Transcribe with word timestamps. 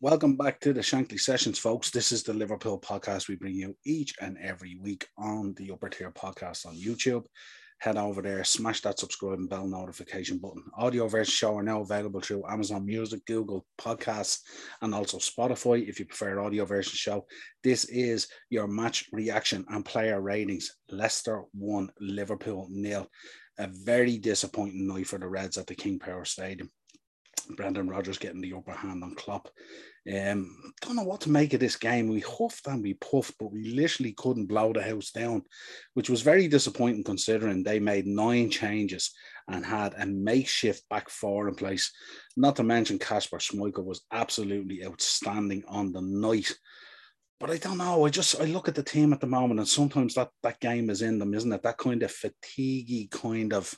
Welcome 0.00 0.36
back 0.36 0.60
to 0.60 0.72
the 0.72 0.80
Shankly 0.80 1.20
Sessions, 1.20 1.56
folks. 1.56 1.90
This 1.90 2.10
is 2.10 2.24
the 2.24 2.34
Liverpool 2.34 2.80
podcast 2.80 3.28
we 3.28 3.36
bring 3.36 3.54
you 3.54 3.76
each 3.86 4.12
and 4.20 4.36
every 4.42 4.76
week 4.80 5.06
on 5.16 5.54
the 5.56 5.70
Upper 5.70 5.88
Tier 5.88 6.10
podcast 6.10 6.66
on 6.66 6.74
YouTube. 6.74 7.24
Head 7.78 7.96
over 7.96 8.20
there, 8.20 8.42
smash 8.42 8.80
that 8.82 8.98
subscribe 8.98 9.38
and 9.38 9.48
bell 9.48 9.68
notification 9.68 10.38
button. 10.38 10.64
Audio 10.76 11.06
version 11.06 11.30
show 11.30 11.56
are 11.56 11.62
now 11.62 11.80
available 11.80 12.20
through 12.20 12.44
Amazon 12.50 12.84
Music, 12.84 13.24
Google 13.26 13.64
Podcasts, 13.80 14.40
and 14.82 14.94
also 14.94 15.18
Spotify 15.18 15.88
if 15.88 16.00
you 16.00 16.06
prefer 16.06 16.40
audio 16.40 16.64
version 16.64 16.92
show. 16.94 17.24
This 17.62 17.84
is 17.84 18.26
your 18.50 18.66
match 18.66 19.08
reaction 19.12 19.64
and 19.70 19.84
player 19.84 20.20
ratings. 20.20 20.76
Leicester 20.90 21.44
1, 21.52 21.88
Liverpool 22.00 22.66
nil. 22.68 23.08
A 23.58 23.68
very 23.68 24.18
disappointing 24.18 24.88
night 24.88 25.06
for 25.06 25.20
the 25.20 25.28
Reds 25.28 25.56
at 25.56 25.68
the 25.68 25.76
King 25.76 26.00
Power 26.00 26.24
Stadium. 26.24 26.68
Brendan 27.56 27.88
Rodgers 27.88 28.18
getting 28.18 28.40
the 28.40 28.54
upper 28.54 28.72
hand 28.72 29.02
on 29.02 29.14
Klopp. 29.14 29.48
Um, 30.06 30.72
don't 30.82 30.96
know 30.96 31.02
what 31.02 31.22
to 31.22 31.30
make 31.30 31.54
of 31.54 31.60
this 31.60 31.76
game. 31.76 32.08
We 32.08 32.20
huffed 32.20 32.66
and 32.66 32.82
we 32.82 32.94
puffed, 32.94 33.34
but 33.38 33.52
we 33.52 33.70
literally 33.72 34.12
couldn't 34.12 34.46
blow 34.46 34.72
the 34.72 34.82
house 34.82 35.10
down, 35.10 35.42
which 35.94 36.10
was 36.10 36.22
very 36.22 36.46
disappointing 36.48 37.04
considering 37.04 37.62
they 37.62 37.80
made 37.80 38.06
nine 38.06 38.50
changes 38.50 39.12
and 39.48 39.64
had 39.64 39.94
a 39.96 40.06
makeshift 40.06 40.88
back 40.88 41.08
four 41.08 41.48
in 41.48 41.54
place. 41.54 41.92
Not 42.36 42.56
to 42.56 42.62
mention 42.62 42.98
Kasper 42.98 43.38
Schmeichel 43.38 43.84
was 43.84 44.02
absolutely 44.12 44.84
outstanding 44.84 45.64
on 45.68 45.92
the 45.92 46.02
night. 46.02 46.52
But 47.40 47.50
I 47.50 47.56
don't 47.56 47.78
know. 47.78 48.06
I 48.06 48.10
just 48.10 48.40
I 48.40 48.44
look 48.44 48.68
at 48.68 48.74
the 48.74 48.82
team 48.82 49.12
at 49.12 49.20
the 49.20 49.26
moment, 49.26 49.60
and 49.60 49.68
sometimes 49.68 50.14
that 50.14 50.30
that 50.42 50.60
game 50.60 50.88
is 50.88 51.02
in 51.02 51.18
them, 51.18 51.34
isn't 51.34 51.52
it? 51.52 51.62
That 51.62 51.78
kind 51.78 52.02
of 52.02 52.14
fatiguey 52.14 53.10
kind 53.10 53.52
of 53.52 53.74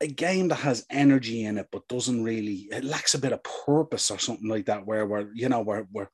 a 0.00 0.06
game 0.06 0.48
that 0.48 0.56
has 0.56 0.86
energy 0.90 1.44
in 1.44 1.58
it 1.58 1.68
but 1.70 1.86
doesn't 1.88 2.24
really 2.24 2.68
it 2.70 2.84
lacks 2.84 3.14
a 3.14 3.18
bit 3.18 3.32
of 3.32 3.42
purpose 3.66 4.10
or 4.10 4.18
something 4.18 4.48
like 4.48 4.66
that 4.66 4.86
where 4.86 5.06
we're 5.06 5.28
you 5.34 5.48
know 5.48 5.60
we're 5.60 5.86
we're 5.92 6.08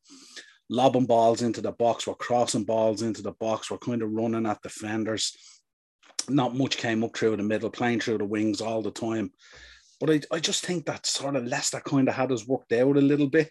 lobbing 0.68 1.06
balls 1.06 1.42
into 1.42 1.60
the 1.60 1.72
box 1.72 2.06
we're 2.06 2.14
crossing 2.14 2.64
balls 2.64 3.02
into 3.02 3.22
the 3.22 3.32
box 3.32 3.70
we're 3.70 3.78
kind 3.78 4.02
of 4.02 4.10
running 4.10 4.46
at 4.46 4.62
defenders. 4.62 5.36
Not 6.28 6.56
much 6.56 6.76
came 6.76 7.04
up 7.04 7.16
through 7.16 7.36
the 7.36 7.44
middle 7.44 7.70
playing 7.70 8.00
through 8.00 8.18
the 8.18 8.24
wings 8.24 8.60
all 8.60 8.82
the 8.82 8.90
time. 8.90 9.30
But 10.00 10.10
I, 10.10 10.20
I 10.32 10.40
just 10.40 10.66
think 10.66 10.86
that 10.86 11.06
sort 11.06 11.36
of 11.36 11.46
Leicester 11.46 11.80
kind 11.80 12.08
of 12.08 12.14
had 12.14 12.32
us 12.32 12.46
worked 12.46 12.72
out 12.72 12.96
a 12.96 13.00
little 13.00 13.28
bit 13.28 13.50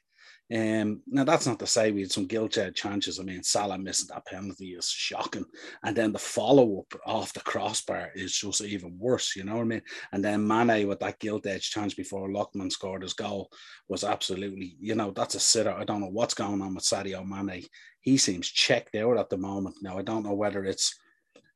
um, 0.54 1.02
now 1.08 1.24
that's 1.24 1.48
not 1.48 1.58
to 1.60 1.66
say 1.66 1.92
we 1.92 2.02
had 2.02 2.12
some 2.12 2.28
gilt 2.28 2.58
edged 2.60 2.78
chances. 2.78 3.20
I 3.20 3.24
mean, 3.24 3.42
Salah 3.42 3.80
missing 3.80 4.10
that 4.14 4.28
penalty 4.28 4.74
is 4.74 4.88
shocking, 4.88 5.46
and 5.84 5.96
then 5.96 6.12
the 6.12 6.20
follow 6.20 6.80
up 6.80 7.00
off 7.06 7.34
the 7.34 7.40
crossbar 7.40 8.12
is 8.14 8.38
just 8.38 8.62
even 8.62 8.96
worse. 9.00 9.36
You 9.36 9.44
know 9.44 9.56
what 9.56 9.62
I 9.62 9.66
mean? 9.66 9.82
And 10.12 10.24
then 10.24 10.46
Mane 10.46 10.88
with 10.88 11.00
that 11.00 11.20
gilt 11.20 11.48
edged 11.48 11.72
chance 11.72 11.96
before 11.96 12.30
Lookman 12.30 12.72
scored 12.72 13.02
his 13.02 13.14
goal 13.14 13.50
was 13.88 14.04
absolutely, 14.04 14.78
you 14.80 14.94
know, 14.94 15.12
that's 15.12 15.36
a 15.36 15.40
sitter. 15.40 15.74
I 15.74 15.84
don't 15.84 16.02
know 16.02 16.12
what's 16.12 16.36
going 16.36 16.62
on 16.62 16.76
with 16.76 16.84
Sadio 16.84 17.26
Mane. 17.26 17.64
He 18.02 18.18
seems 18.18 18.48
checked 18.48 18.96
out 18.96 19.18
at 19.18 19.30
the 19.30 19.38
moment. 19.38 19.78
Now 19.82 19.98
I 19.98 20.04
don't 20.04 20.24
know 20.24 20.36
whether 20.36 20.64
it's 20.64 20.94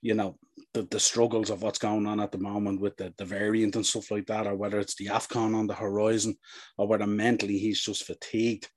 you 0.02 0.14
know 0.14 0.38
the, 0.74 0.84
the 0.84 1.00
struggles 1.00 1.50
of 1.50 1.62
what's 1.62 1.80
going 1.80 2.06
on 2.08 2.20
at 2.20 2.32
the 2.32 2.38
moment 2.38 2.82
with 2.82 2.96
the, 2.98 3.14
the 3.18 3.26
variant 3.26 3.76
and 3.76 3.86
stuff 3.86 4.10
like 4.10 4.26
that, 4.28 4.48
or 4.48 4.56
whether 4.56 4.80
it's 4.80 4.96
the 4.96 5.08
AFCON 5.08 5.56
on 5.56 5.68
the 5.68 5.74
horizon, 5.74 6.36
or 6.78 6.88
whether 6.88 7.06
mentally 7.06 7.60
he's 7.60 7.82
just 7.82 8.06
fatigued. 8.06 8.68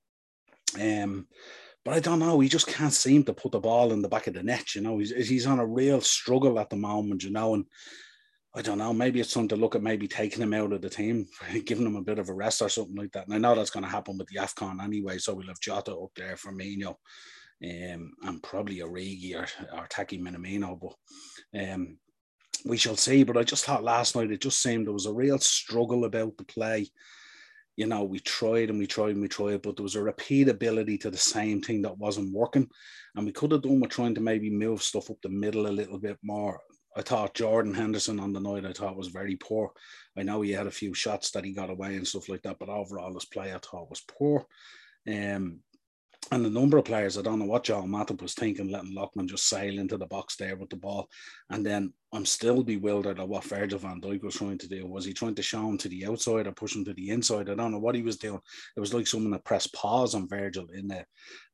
Um, 0.80 1.26
but 1.84 1.94
I 1.94 2.00
don't 2.00 2.20
know. 2.20 2.38
He 2.40 2.48
just 2.48 2.68
can't 2.68 2.92
seem 2.92 3.24
to 3.24 3.34
put 3.34 3.52
the 3.52 3.60
ball 3.60 3.92
in 3.92 4.02
the 4.02 4.08
back 4.08 4.26
of 4.28 4.34
the 4.34 4.42
net. 4.42 4.74
You 4.74 4.82
know, 4.82 4.98
he's 4.98 5.10
he's 5.28 5.46
on 5.46 5.58
a 5.58 5.66
real 5.66 6.00
struggle 6.00 6.58
at 6.58 6.70
the 6.70 6.76
moment. 6.76 7.24
You 7.24 7.30
know, 7.30 7.54
and 7.54 7.64
I 8.54 8.62
don't 8.62 8.78
know. 8.78 8.92
Maybe 8.92 9.20
it's 9.20 9.32
something 9.32 9.48
to 9.48 9.56
look 9.56 9.74
at. 9.74 9.82
Maybe 9.82 10.06
taking 10.06 10.42
him 10.42 10.54
out 10.54 10.72
of 10.72 10.80
the 10.80 10.90
team, 10.90 11.26
giving 11.64 11.86
him 11.86 11.96
a 11.96 12.02
bit 12.02 12.18
of 12.18 12.28
a 12.28 12.34
rest 12.34 12.62
or 12.62 12.68
something 12.68 12.94
like 12.94 13.12
that. 13.12 13.26
And 13.26 13.34
I 13.34 13.38
know 13.38 13.54
that's 13.54 13.70
going 13.70 13.84
to 13.84 13.90
happen 13.90 14.16
with 14.16 14.28
the 14.28 14.38
Afcon 14.38 14.82
anyway. 14.82 15.18
So 15.18 15.34
we'll 15.34 15.48
have 15.48 15.60
Jota 15.60 15.92
up 15.92 16.10
there 16.14 16.36
for 16.36 16.52
Mino, 16.52 16.98
um, 17.64 18.12
and 18.22 18.42
probably 18.42 18.78
Origi 18.78 19.34
or 19.34 19.46
or 19.76 19.86
Taki 19.88 20.18
Minamino. 20.18 20.78
But 20.80 21.70
um, 21.72 21.98
we 22.64 22.76
shall 22.76 22.96
see. 22.96 23.24
But 23.24 23.36
I 23.36 23.42
just 23.42 23.64
thought 23.64 23.82
last 23.82 24.14
night 24.14 24.30
it 24.30 24.40
just 24.40 24.62
seemed 24.62 24.86
there 24.86 24.92
was 24.92 25.06
a 25.06 25.12
real 25.12 25.38
struggle 25.38 26.04
about 26.04 26.36
the 26.36 26.44
play 26.44 26.88
you 27.76 27.86
know, 27.86 28.04
we 28.04 28.18
tried 28.20 28.70
and 28.70 28.78
we 28.78 28.86
tried 28.86 29.10
and 29.10 29.22
we 29.22 29.28
tried, 29.28 29.62
but 29.62 29.76
there 29.76 29.82
was 29.82 29.96
a 29.96 30.00
repeatability 30.00 31.00
to 31.00 31.10
the 31.10 31.16
same 31.16 31.62
thing 31.62 31.82
that 31.82 31.96
wasn't 31.98 32.32
working. 32.32 32.68
And 33.14 33.26
we 33.26 33.32
could 33.32 33.52
have 33.52 33.62
done 33.62 33.80
with 33.80 33.90
trying 33.90 34.14
to 34.14 34.20
maybe 34.20 34.50
move 34.50 34.82
stuff 34.82 35.10
up 35.10 35.16
the 35.22 35.28
middle 35.28 35.66
a 35.66 35.68
little 35.68 35.98
bit 35.98 36.18
more. 36.22 36.60
I 36.94 37.00
thought 37.00 37.34
Jordan 37.34 37.72
Henderson 37.72 38.20
on 38.20 38.34
the 38.34 38.40
night 38.40 38.66
I 38.66 38.72
thought 38.72 38.96
was 38.96 39.08
very 39.08 39.36
poor. 39.36 39.72
I 40.16 40.22
know 40.22 40.42
he 40.42 40.50
had 40.52 40.66
a 40.66 40.70
few 40.70 40.92
shots 40.92 41.30
that 41.30 41.44
he 41.44 41.52
got 41.52 41.70
away 41.70 41.96
and 41.96 42.06
stuff 42.06 42.28
like 42.28 42.42
that, 42.42 42.58
but 42.58 42.68
overall 42.68 43.14
his 43.14 43.24
play 43.24 43.54
I 43.54 43.58
thought 43.58 43.88
was 43.88 44.02
poor. 44.02 44.44
Um, 45.08 45.60
and 46.30 46.46
a 46.46 46.50
number 46.50 46.78
of 46.78 46.84
players, 46.84 47.18
I 47.18 47.22
don't 47.22 47.40
know 47.40 47.46
what 47.46 47.64
Joel 47.64 47.82
Matip 47.82 48.22
was 48.22 48.34
thinking, 48.34 48.68
letting 48.70 48.94
Lookman 48.94 49.26
just 49.26 49.48
sail 49.48 49.78
into 49.78 49.98
the 49.98 50.06
box 50.06 50.36
there 50.36 50.56
with 50.56 50.70
the 50.70 50.76
ball. 50.76 51.08
And 51.50 51.66
then 51.66 51.92
I'm 52.12 52.24
still 52.24 52.62
bewildered 52.62 53.18
at 53.18 53.28
what 53.28 53.44
Virgil 53.44 53.78
van 53.78 54.00
Dijk 54.00 54.22
was 54.22 54.36
trying 54.36 54.58
to 54.58 54.68
do. 54.68 54.86
Was 54.86 55.04
he 55.04 55.12
trying 55.12 55.34
to 55.34 55.42
show 55.42 55.68
him 55.68 55.76
to 55.78 55.88
the 55.88 56.06
outside 56.06 56.46
or 56.46 56.52
push 56.52 56.76
him 56.76 56.84
to 56.84 56.94
the 56.94 57.10
inside? 57.10 57.50
I 57.50 57.54
don't 57.54 57.72
know 57.72 57.78
what 57.78 57.96
he 57.96 58.02
was 58.02 58.16
doing. 58.16 58.40
It 58.76 58.80
was 58.80 58.94
like 58.94 59.06
someone 59.06 59.32
that 59.32 59.44
pressed 59.44 59.74
pause 59.74 60.14
on 60.14 60.28
Virgil 60.28 60.68
in 60.72 60.88
there. 60.88 61.06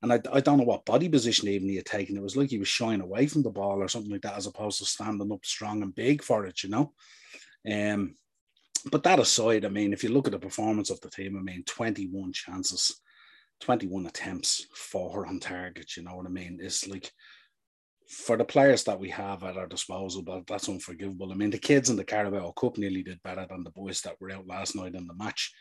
And 0.03 0.13
I, 0.13 0.21
I 0.33 0.41
don't 0.41 0.59
know 0.59 0.65
what 0.65 0.85
body 0.85 1.09
position 1.09 1.49
even 1.49 1.69
he 1.69 1.77
had 1.77 1.87
taken. 1.87 2.17
It 2.17 2.23
was 2.23 2.37
like 2.37 2.51
he 2.51 2.59
was 2.59 2.69
shying 2.69 3.01
away 3.01 3.27
from 3.27 3.43
the 3.43 3.51
ball 3.51 3.83
or 3.83 3.89
something 3.89 4.13
like 4.13 4.23
that, 4.23 4.37
as 4.37 4.47
opposed 4.47 4.79
to 4.79 4.85
standing 4.85 5.33
up 5.33 5.45
strong 5.45 5.83
and 5.83 5.95
big 5.95 6.23
for 6.23 6.45
it, 6.45 6.63
you 6.63 6.69
know? 6.69 6.93
Um, 7.69 8.15
but 8.93 9.03
that 9.03 9.19
aside, 9.19 9.65
I 9.65 9.69
mean, 9.71 9.93
if 9.93 10.05
you 10.05 10.11
look 10.11 10.29
at 10.29 10.33
the 10.33 10.39
performance 10.39 10.91
of 10.91 11.01
the 11.01 11.11
team, 11.11 11.37
I 11.37 11.41
mean, 11.41 11.65
21 11.65 12.33
chances 12.33 13.01
21 13.61 14.07
attempts, 14.07 14.67
four 14.75 15.27
on 15.27 15.41
target. 15.41 15.97
You 15.97 16.05
know 16.05 16.17
what 16.17 16.27
I 16.27 16.31
mean? 16.31 16.59
It's 16.61 16.87
like 16.87 17.11
for 18.09 18.37
the 18.37 18.45
players 18.45 18.85
that 18.85 18.99
we 18.99 19.11
have 19.11 19.45
at 19.45 19.57
our 19.57 19.67
disposal, 19.67 20.23
but 20.23 20.47
that's 20.47 20.69
unforgivable. 20.69 21.31
I 21.31 21.35
mean, 21.35 21.51
the 21.51 21.59
kids 21.59 21.91
in 21.91 21.97
the 21.97 22.05
Carabao 22.05 22.53
Cup 22.53 22.79
nearly 22.79 23.03
did 23.03 23.23
better 23.23 23.47
than 23.49 23.65
the 23.65 23.71
boys 23.71 24.01
that 24.03 24.17
were 24.21 24.31
out 24.31 24.47
last 24.47 24.75
night 24.75 24.95
in 24.95 25.07
the 25.07 25.15
match. 25.15 25.53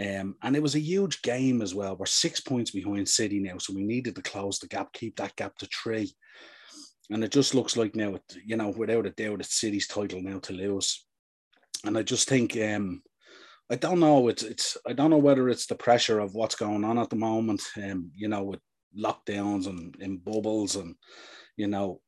Um, 0.00 0.36
and 0.42 0.54
it 0.54 0.62
was 0.62 0.76
a 0.76 0.80
huge 0.80 1.22
game 1.22 1.60
as 1.60 1.74
well. 1.74 1.96
We're 1.96 2.06
six 2.06 2.40
points 2.40 2.70
behind 2.70 3.08
City 3.08 3.40
now, 3.40 3.58
so 3.58 3.74
we 3.74 3.82
needed 3.82 4.14
to 4.14 4.22
close 4.22 4.60
the 4.60 4.68
gap, 4.68 4.92
keep 4.92 5.16
that 5.16 5.34
gap 5.34 5.56
to 5.58 5.66
three. 5.66 6.14
And 7.10 7.24
it 7.24 7.32
just 7.32 7.54
looks 7.54 7.76
like 7.76 7.96
now, 7.96 8.16
you 8.44 8.56
know, 8.56 8.68
without 8.68 9.06
a 9.06 9.10
doubt, 9.10 9.40
it's 9.40 9.58
City's 9.58 9.88
title 9.88 10.22
now 10.22 10.38
to 10.40 10.52
lose. 10.52 11.04
And 11.84 11.98
I 11.98 12.02
just 12.02 12.28
think 12.28 12.56
um, 12.56 13.02
I 13.70 13.76
don't 13.76 14.00
know. 14.00 14.28
It's 14.28 14.42
it's 14.42 14.76
I 14.86 14.92
don't 14.92 15.10
know 15.10 15.18
whether 15.18 15.48
it's 15.48 15.66
the 15.66 15.74
pressure 15.74 16.20
of 16.20 16.34
what's 16.34 16.54
going 16.54 16.84
on 16.84 16.98
at 16.98 17.10
the 17.10 17.16
moment, 17.16 17.62
um, 17.76 18.10
you 18.14 18.28
know, 18.28 18.44
with 18.44 18.60
lockdowns 18.98 19.66
and 19.66 19.94
in 20.00 20.18
bubbles 20.18 20.76
and 20.76 20.94
you 21.56 21.66
know 21.66 22.00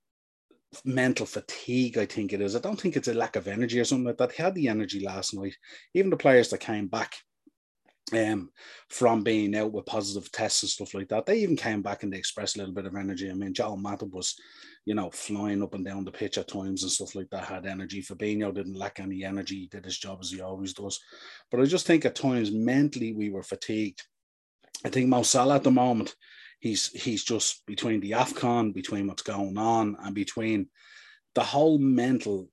mental 0.84 1.26
fatigue. 1.26 1.98
I 1.98 2.06
think 2.06 2.32
it 2.32 2.40
is. 2.40 2.56
I 2.56 2.60
don't 2.60 2.80
think 2.80 2.96
it's 2.96 3.08
a 3.08 3.14
lack 3.14 3.36
of 3.36 3.48
energy 3.48 3.78
or 3.78 3.84
something 3.84 4.06
like 4.06 4.18
that. 4.18 4.32
He 4.32 4.42
had 4.42 4.54
the 4.54 4.68
energy 4.68 5.00
last 5.00 5.34
night. 5.34 5.56
Even 5.94 6.10
the 6.10 6.16
players 6.16 6.48
that 6.50 6.60
came 6.60 6.86
back 6.86 7.14
um, 8.12 8.50
from 8.88 9.22
being 9.22 9.54
out 9.56 9.72
with 9.72 9.86
positive 9.86 10.30
tests 10.32 10.62
and 10.62 10.70
stuff 10.70 10.94
like 10.94 11.08
that. 11.08 11.26
They 11.26 11.38
even 11.40 11.56
came 11.56 11.82
back 11.82 12.02
and 12.02 12.12
they 12.12 12.18
expressed 12.18 12.56
a 12.56 12.58
little 12.60 12.74
bit 12.74 12.86
of 12.86 12.96
energy. 12.96 13.30
I 13.30 13.34
mean, 13.34 13.54
Joel 13.54 13.78
Matip 13.78 14.10
was, 14.10 14.34
you 14.84 14.94
know, 14.94 15.10
flying 15.10 15.62
up 15.62 15.74
and 15.74 15.84
down 15.84 16.04
the 16.04 16.10
pitch 16.10 16.38
at 16.38 16.48
times 16.48 16.82
and 16.82 16.90
stuff 16.90 17.14
like 17.14 17.28
that, 17.30 17.44
had 17.44 17.66
energy. 17.66 18.02
Fabinho 18.02 18.52
didn't 18.54 18.78
lack 18.78 19.00
any 19.00 19.24
energy, 19.24 19.60
he 19.60 19.66
did 19.66 19.84
his 19.84 19.98
job 19.98 20.18
as 20.20 20.30
he 20.30 20.40
always 20.40 20.72
does. 20.74 21.00
But 21.50 21.60
I 21.60 21.64
just 21.64 21.86
think 21.86 22.04
at 22.04 22.14
times 22.14 22.50
mentally 22.50 23.12
we 23.12 23.30
were 23.30 23.42
fatigued. 23.42 24.02
I 24.84 24.88
think 24.88 25.08
Mo 25.08 25.22
Salah 25.22 25.56
at 25.56 25.64
the 25.64 25.70
moment, 25.70 26.14
he's 26.58 26.88
he's 26.88 27.24
just 27.24 27.64
between 27.66 28.00
the 28.00 28.12
AFCON, 28.12 28.72
between 28.72 29.06
what's 29.06 29.22
going 29.22 29.58
on, 29.58 29.96
and 30.02 30.14
between 30.14 30.68
the 31.34 31.44
whole 31.44 31.78
mental 31.78 32.48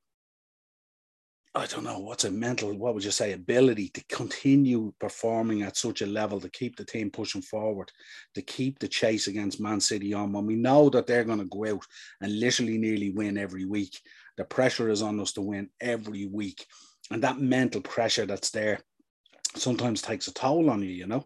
I 1.58 1.66
don't 1.66 1.86
know 1.86 1.98
what's 1.98 2.24
a 2.24 2.30
mental, 2.30 2.72
what 2.78 2.94
would 2.94 3.04
you 3.04 3.10
say, 3.10 3.32
ability 3.34 3.90
to 3.90 4.04
continue 4.06 4.94
performing 5.00 5.64
at 5.64 5.76
such 5.76 6.04
a 6.04 6.06
level 6.06 6.40
to 6.40 6.50
keep 6.52 6.76
the 6.76 6.86
team 6.86 7.10
pushing 7.10 7.42
forward, 7.42 7.92
to 8.36 8.44
keep 8.44 8.78
the 8.78 8.88
chase 8.88 9.26
against 9.26 9.60
Man 9.60 9.82
City 9.82 10.14
on 10.14 10.32
when 10.32 10.46
we 10.46 10.56
know 10.56 10.88
that 10.92 11.08
they're 11.08 11.24
going 11.24 11.40
to 11.40 11.46
go 11.46 11.66
out 11.66 11.84
and 12.22 12.40
literally 12.40 12.78
nearly 12.78 13.10
win 13.10 13.40
every 13.40 13.66
week. 13.66 14.00
The 14.38 14.44
pressure 14.44 14.90
is 14.90 15.02
on 15.02 15.20
us 15.20 15.34
to 15.34 15.42
win 15.42 15.70
every 15.82 16.28
week. 16.28 16.64
And 17.10 17.24
that 17.24 17.40
mental 17.40 17.82
pressure 17.82 18.28
that's 18.28 18.52
there 18.52 18.80
sometimes 19.56 20.04
takes 20.04 20.28
a 20.28 20.34
toll 20.36 20.70
on 20.70 20.84
you, 20.84 20.90
you 20.90 21.08
know. 21.08 21.26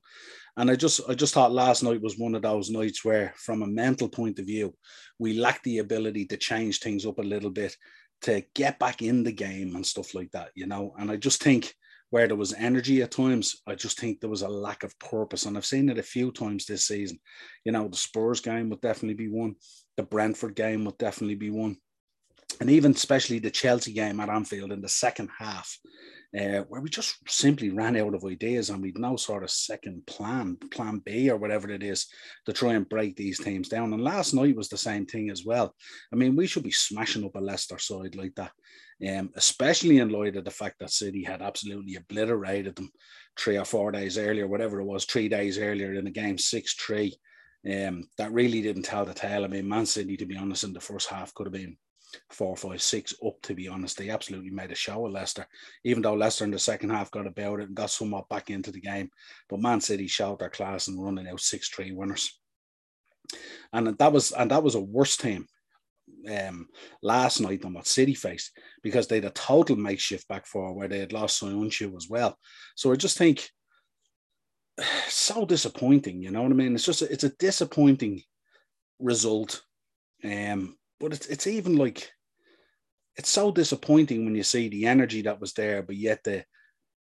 And 0.56 0.72
I 0.72 0.76
just 0.76 1.02
I 1.10 1.14
just 1.14 1.34
thought 1.34 1.52
last 1.52 1.84
night 1.84 2.02
was 2.02 2.18
one 2.18 2.36
of 2.36 2.42
those 2.42 2.70
nights 2.70 3.04
where, 3.04 3.34
from 3.36 3.64
a 3.64 3.68
mental 3.68 4.08
point 4.08 4.40
of 4.40 4.46
view, 4.46 4.74
we 5.20 5.34
lack 5.34 5.62
the 5.64 5.80
ability 5.80 6.26
to 6.28 6.38
change 6.38 6.80
things 6.80 7.06
up 7.06 7.20
a 7.20 7.24
little 7.24 7.50
bit 7.50 7.76
to 8.22 8.44
get 8.56 8.80
back 8.80 9.02
in 9.02 9.24
the 9.24 9.32
game 9.32 9.76
and 9.76 9.86
stuff 9.86 10.14
like 10.14 10.32
that, 10.32 10.50
you 10.56 10.68
know. 10.68 10.94
And 10.98 11.12
I 11.12 11.18
just 11.18 11.42
think 11.42 11.74
where 12.12 12.28
there 12.28 12.36
was 12.36 12.54
energy 12.54 13.02
at 13.02 13.12
times, 13.12 13.62
I 13.66 13.76
just 13.76 14.00
think 14.00 14.20
there 14.20 14.30
was 14.30 14.42
a 14.42 14.50
lack 14.50 14.84
of 14.84 14.98
purpose. 15.00 15.46
And 15.46 15.58
I've 15.58 15.66
seen 15.66 15.90
it 15.90 15.98
a 15.98 16.04
few 16.04 16.32
times 16.32 16.66
this 16.66 16.86
season. 16.86 17.20
You 17.64 17.72
know, 17.72 17.88
the 17.88 17.98
Spurs 17.98 18.42
game 18.42 18.70
would 18.70 18.82
definitely 18.82 19.16
be 19.16 19.30
one, 19.30 19.56
the 19.98 20.04
Brentford 20.04 20.56
game 20.56 20.86
would 20.86 20.98
definitely 20.98 21.36
be 21.36 21.50
one. 21.50 21.78
And 22.60 22.70
even 22.70 22.92
especially 22.92 23.40
the 23.40 23.52
Chelsea 23.52 23.94
game 23.94 24.20
at 24.20 24.30
Anfield 24.30 24.72
in 24.72 24.82
the 24.82 24.90
second 24.90 25.30
half, 25.38 25.78
uh, 26.38 26.64
where 26.70 26.80
we 26.80 26.90
just 26.90 27.18
simply 27.28 27.70
ran 27.70 27.98
out 27.98 28.14
of 28.14 28.24
ideas 28.24 28.70
and 28.70 28.82
we'd 28.82 28.98
no 28.98 29.18
sort 29.18 29.44
of 29.44 29.52
second 29.52 30.06
plan, 30.08 30.56
plan 30.72 31.02
B 31.06 31.30
or 31.30 31.38
whatever 31.38 31.70
it 31.70 31.84
is, 31.84 32.08
to 32.46 32.54
try 32.54 32.74
and 32.74 32.88
break 32.88 33.18
these 33.18 33.40
teams 33.40 33.68
down. 33.68 33.92
And 33.92 34.02
last 34.02 34.34
night 34.34 34.56
was 34.56 34.70
the 34.70 34.78
same 34.78 35.06
thing 35.06 35.30
as 35.30 35.44
well. 35.44 35.76
I 36.14 36.16
mean, 36.16 36.36
we 36.36 36.48
should 36.48 36.64
be 36.64 36.72
smashing 36.72 37.26
up 37.26 37.36
a 37.36 37.40
Leicester 37.40 37.78
side 37.80 38.16
like 38.16 38.34
that, 38.36 38.52
um, 39.10 39.32
especially 39.36 39.98
in 39.98 40.10
light 40.10 40.38
of 40.38 40.46
the 40.46 40.52
fact 40.52 40.80
that 40.80 40.92
City 40.92 41.24
had 41.24 41.42
absolutely 41.42 41.96
obliterated 41.96 42.76
them 42.76 42.92
three 43.38 43.58
or 43.58 43.66
four 43.66 43.92
days 43.92 44.18
earlier, 44.18 44.48
whatever 44.48 44.80
it 44.80 44.86
was, 44.86 45.04
three 45.04 45.28
days 45.28 45.58
earlier 45.58 45.96
in 45.96 46.06
the 46.06 46.12
game, 46.12 46.38
6 46.38 46.74
3. 46.76 47.14
Um, 47.70 48.08
that 48.18 48.32
really 48.32 48.62
didn't 48.62 48.84
tell 48.84 49.06
the 49.06 49.14
tale. 49.14 49.44
I 49.44 49.48
mean, 49.48 49.68
Man 49.68 49.86
City, 49.86 50.16
to 50.18 50.26
be 50.26 50.38
honest, 50.38 50.64
in 50.64 50.74
the 50.74 50.80
first 50.80 51.10
half 51.10 51.34
could 51.34 51.46
have 51.46 51.54
been 51.54 51.78
four, 52.30 52.56
five, 52.56 52.82
six 52.82 53.14
up, 53.26 53.42
to 53.44 53.54
be 53.54 53.68
honest. 53.68 53.98
They 53.98 54.10
absolutely 54.10 54.50
made 54.50 54.72
a 54.72 54.76
show 54.76 55.06
of 55.06 55.12
Leicester, 55.12 55.46
even 55.84 56.02
though 56.02 56.14
Leicester 56.14 56.46
in 56.46 56.52
the 56.52 56.60
second 56.60 56.90
half 56.90 57.12
got 57.12 57.28
about 57.28 57.60
it 57.60 57.68
and 57.68 57.76
got 57.76 57.90
somewhat 57.90 58.30
back 58.30 58.50
into 58.50 58.72
the 58.72 58.82
game. 58.82 59.10
But 59.50 59.62
Man 59.62 59.82
City 59.82 60.08
showed 60.08 60.40
their 60.40 60.50
class 60.50 60.88
and 60.88 61.04
running 61.04 61.28
out 61.28 61.40
6 61.40 61.70
3 61.70 61.92
winners. 61.92 62.40
And 63.74 63.98
that 63.98 64.12
was 64.12 64.32
and 64.32 64.52
that 64.52 64.64
was 64.64 64.76
a 64.76 64.82
worse 64.82 65.16
team 65.16 65.48
um, 66.30 66.68
last 67.02 67.40
night 67.40 67.62
than 67.62 67.74
what 67.74 67.88
City 67.88 68.14
faced 68.14 68.52
because 68.84 69.08
they 69.08 69.16
had 69.16 69.26
a 69.26 69.32
total 69.32 69.76
makeshift 69.76 70.28
back 70.28 70.46
four 70.46 70.74
where 70.74 70.88
they 70.88 71.00
had 71.00 71.14
lost 71.14 71.42
Soyuncu 71.42 71.96
as 71.96 72.08
well. 72.10 72.38
So 72.76 72.92
I 72.92 72.96
just 72.96 73.18
think 73.18 73.50
so 75.08 75.46
disappointing, 75.46 76.22
you 76.22 76.32
know 76.32 76.44
what 76.44 76.52
I 76.52 76.56
mean? 76.56 76.76
It's 76.76 76.86
just 76.86 77.02
a, 77.02 77.12
it's 77.12 77.24
a 77.24 77.36
disappointing 77.38 78.22
result. 79.00 79.62
Um, 80.24 80.78
but 81.02 81.14
it's 81.14 81.26
it's 81.26 81.48
even 81.48 81.76
like 81.76 82.12
it's 83.18 83.30
so 83.30 83.52
disappointing 83.52 84.24
when 84.24 84.36
you 84.36 84.44
see 84.44 84.70
the 84.70 84.86
energy 84.86 85.24
that 85.24 85.42
was 85.42 85.54
there, 85.54 85.82
but 85.82 85.96
yet 85.96 86.24
the 86.24 86.46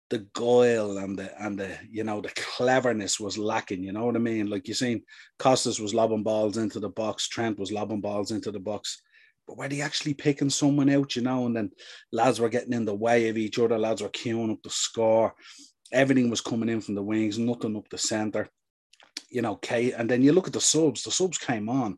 the 0.10 0.28
guile 0.34 0.98
and 0.98 1.18
the 1.18 1.32
and 1.44 1.58
the 1.58 1.78
you 1.90 2.04
know 2.04 2.20
the 2.20 2.32
cleverness 2.36 3.20
was 3.20 3.38
lacking. 3.38 3.84
You 3.84 3.94
know 3.94 4.06
what 4.06 4.16
I 4.16 4.20
mean? 4.20 4.50
Like 4.50 4.68
you 4.68 4.74
seen 4.74 5.04
Costas 5.40 5.80
was 5.80 5.94
lobbing 5.94 6.24
balls 6.24 6.58
into 6.58 6.80
the 6.80 6.90
box, 6.90 7.28
Trent 7.28 7.60
was 7.60 7.72
lobbing 7.72 8.02
balls 8.02 8.32
into 8.32 8.52
the 8.52 8.60
box. 8.60 9.02
But 9.48 9.58
were 9.58 9.68
they 9.68 9.82
actually 9.82 10.14
picking 10.14 10.50
someone 10.50 10.90
out, 10.90 11.18
you 11.18 11.22
know? 11.22 11.46
And 11.46 11.56
then 11.56 11.70
lads 12.14 12.40
were 12.40 12.48
getting 12.48 12.72
in 12.72 12.86
the 12.86 12.96
way 12.96 13.28
of 13.28 13.38
each 13.38 13.60
other, 13.60 13.78
lads 13.78 14.02
were 14.02 14.08
queuing 14.08 14.54
up 14.54 14.60
the 14.64 14.70
score. 14.70 15.34
Everything 15.92 16.30
was 16.30 16.40
coming 16.40 16.70
in 16.70 16.80
from 16.80 16.96
the 16.96 17.04
wings, 17.04 17.38
nothing 17.38 17.76
up 17.76 17.90
the 17.90 17.98
centre. 17.98 18.48
You 19.30 19.42
know, 19.42 19.56
Kate, 19.58 19.96
and 19.98 20.10
then 20.10 20.22
you 20.22 20.32
look 20.32 20.48
at 20.48 20.54
the 20.54 20.62
subs, 20.62 21.04
the 21.04 21.12
subs 21.12 21.38
came 21.38 21.68
on 21.68 21.98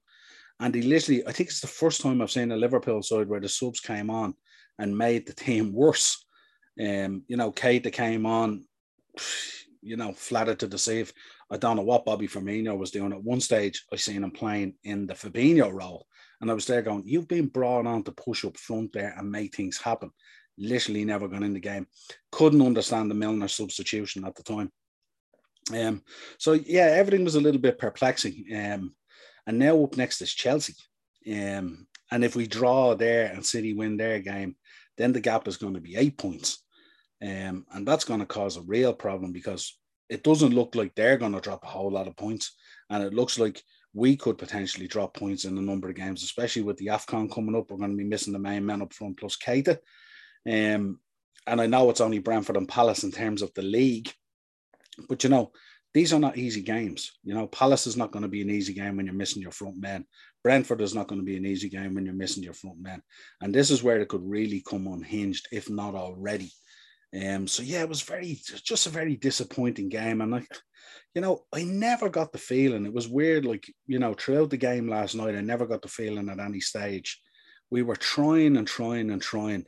and 0.59 0.73
he 0.73 0.81
literally, 0.81 1.25
I 1.27 1.31
think 1.31 1.49
it's 1.49 1.61
the 1.61 1.67
first 1.67 2.01
time 2.01 2.21
I've 2.21 2.31
seen 2.31 2.51
a 2.51 2.57
Liverpool 2.57 3.01
side 3.01 3.27
where 3.27 3.41
the 3.41 3.49
subs 3.49 3.79
came 3.79 4.09
on 4.09 4.33
and 4.79 4.97
made 4.97 5.27
the 5.27 5.33
team 5.33 5.73
worse. 5.73 6.25
Um, 6.79 7.23
you 7.27 7.37
know, 7.37 7.51
Keita 7.51 7.91
came 7.91 8.25
on, 8.25 8.65
you 9.81 9.97
know, 9.97 10.13
flattered 10.13 10.59
to 10.59 10.67
deceive. 10.67 11.13
I 11.51 11.57
don't 11.57 11.75
know 11.75 11.83
what 11.83 12.05
Bobby 12.05 12.27
Firmino 12.27 12.77
was 12.77 12.91
doing. 12.91 13.11
At 13.11 13.23
one 13.23 13.41
stage, 13.41 13.85
I 13.91 13.97
seen 13.97 14.23
him 14.23 14.31
playing 14.31 14.75
in 14.83 15.07
the 15.07 15.13
Fabinho 15.13 15.71
role. 15.71 16.07
And 16.41 16.49
I 16.49 16.53
was 16.53 16.65
there 16.65 16.81
going, 16.81 17.03
You've 17.05 17.27
been 17.27 17.47
brought 17.47 17.85
on 17.85 18.03
to 18.03 18.11
push 18.11 18.45
up 18.45 18.57
front 18.57 18.93
there 18.93 19.13
and 19.17 19.31
make 19.31 19.55
things 19.55 19.77
happen. 19.77 20.11
Literally 20.57 21.05
never 21.05 21.27
gone 21.27 21.43
in 21.43 21.53
the 21.53 21.59
game. 21.59 21.87
Couldn't 22.31 22.61
understand 22.61 23.11
the 23.11 23.15
Milner 23.15 23.47
substitution 23.47 24.25
at 24.25 24.35
the 24.35 24.43
time. 24.43 24.71
Um, 25.73 26.03
so 26.37 26.53
yeah, 26.53 26.85
everything 26.85 27.23
was 27.23 27.35
a 27.35 27.41
little 27.41 27.61
bit 27.61 27.77
perplexing. 27.77 28.45
Um, 28.55 28.95
and 29.47 29.59
now 29.59 29.83
up 29.83 29.97
next 29.97 30.21
is 30.21 30.33
Chelsea. 30.33 30.75
Um, 31.31 31.87
and 32.11 32.23
if 32.23 32.35
we 32.35 32.47
draw 32.47 32.95
there 32.95 33.31
and 33.33 33.45
City 33.45 33.73
win 33.73 33.97
their 33.97 34.19
game, 34.19 34.55
then 34.97 35.11
the 35.11 35.19
gap 35.19 35.47
is 35.47 35.57
going 35.57 35.73
to 35.73 35.81
be 35.81 35.95
eight 35.95 36.17
points. 36.17 36.63
Um, 37.21 37.65
and 37.73 37.87
that's 37.87 38.05
going 38.05 38.19
to 38.19 38.25
cause 38.25 38.57
a 38.57 38.61
real 38.61 38.93
problem 38.93 39.31
because 39.31 39.77
it 40.09 40.23
doesn't 40.23 40.53
look 40.53 40.75
like 40.75 40.93
they're 40.95 41.17
going 41.17 41.33
to 41.33 41.41
drop 41.41 41.63
a 41.63 41.67
whole 41.67 41.91
lot 41.91 42.07
of 42.07 42.15
points. 42.15 42.55
And 42.89 43.03
it 43.03 43.13
looks 43.13 43.39
like 43.39 43.61
we 43.93 44.15
could 44.15 44.37
potentially 44.37 44.87
drop 44.87 45.15
points 45.15 45.45
in 45.45 45.57
a 45.57 45.61
number 45.61 45.89
of 45.89 45.95
games, 45.95 46.23
especially 46.23 46.61
with 46.61 46.77
the 46.77 46.87
AFCON 46.87 47.33
coming 47.33 47.55
up. 47.55 47.71
We're 47.71 47.77
going 47.77 47.91
to 47.91 47.97
be 47.97 48.03
missing 48.03 48.33
the 48.33 48.39
main 48.39 48.65
man 48.65 48.81
up 48.81 48.93
front 48.93 49.17
plus 49.17 49.37
Keita. 49.37 49.77
Um, 50.47 50.99
and 51.47 51.61
I 51.61 51.65
know 51.65 51.89
it's 51.89 52.01
only 52.01 52.19
Brentford 52.19 52.57
and 52.57 52.67
Palace 52.67 53.03
in 53.03 53.11
terms 53.11 53.41
of 53.41 53.53
the 53.53 53.61
league. 53.61 54.11
But 55.09 55.23
you 55.23 55.29
know, 55.29 55.51
these 55.95 56.11
are 56.11 56.19
not 56.19 56.37
easy 56.37 56.61
games. 56.61 57.13
You 57.23 57.33
know, 57.33 57.47
Palace 57.47 57.87
is 57.87 57.95
not 57.95 58.11
going 58.11 58.23
to 58.23 58.29
be 58.29 58.41
an 58.41 58.49
easy 58.49 58.73
game 58.73 58.97
when 58.97 59.05
you're 59.05 59.15
missing 59.15 59.41
your 59.41 59.53
front 59.53 59.79
men. 59.79 60.05
Brentford 60.43 60.81
is 60.81 60.93
not 60.93 61.07
going 61.07 61.21
to 61.21 61.25
be 61.25 61.37
an 61.37 61.45
easy 61.45 61.69
game 61.69 61.95
when 61.95 62.05
you're 62.05 62.13
missing 62.13 62.43
your 62.43 62.53
front 62.53 62.81
men. 62.81 63.01
And 63.39 63.55
this 63.55 63.71
is 63.71 63.81
where 63.81 64.01
it 64.01 64.09
could 64.09 64.21
really 64.21 64.61
come 64.69 64.87
unhinged, 64.87 65.47
if 65.53 65.69
not 65.69 65.95
already. 65.95 66.51
Um, 67.15 67.47
so 67.47 67.63
yeah, 67.63 67.79
it 67.79 67.87
was 67.87 68.01
very 68.01 68.37
just 68.65 68.87
a 68.87 68.89
very 68.89 69.15
disappointing 69.15 69.87
game. 69.87 70.19
And 70.19 70.33
like, 70.33 70.49
you 71.13 71.21
know, 71.21 71.45
I 71.53 71.63
never 71.63 72.09
got 72.09 72.33
the 72.33 72.39
feeling. 72.39 72.85
It 72.85 72.93
was 72.93 73.07
weird, 73.07 73.45
like, 73.45 73.65
you 73.87 73.97
know, 73.97 74.13
throughout 74.13 74.49
the 74.49 74.57
game 74.57 74.89
last 74.89 75.15
night, 75.15 75.33
I 75.33 75.39
never 75.39 75.65
got 75.65 75.81
the 75.81 75.87
feeling 75.87 76.27
at 76.27 76.41
any 76.41 76.59
stage. 76.59 77.21
We 77.71 77.83
were 77.83 77.95
trying 77.95 78.57
and 78.57 78.67
trying 78.67 79.11
and 79.11 79.21
trying. 79.21 79.65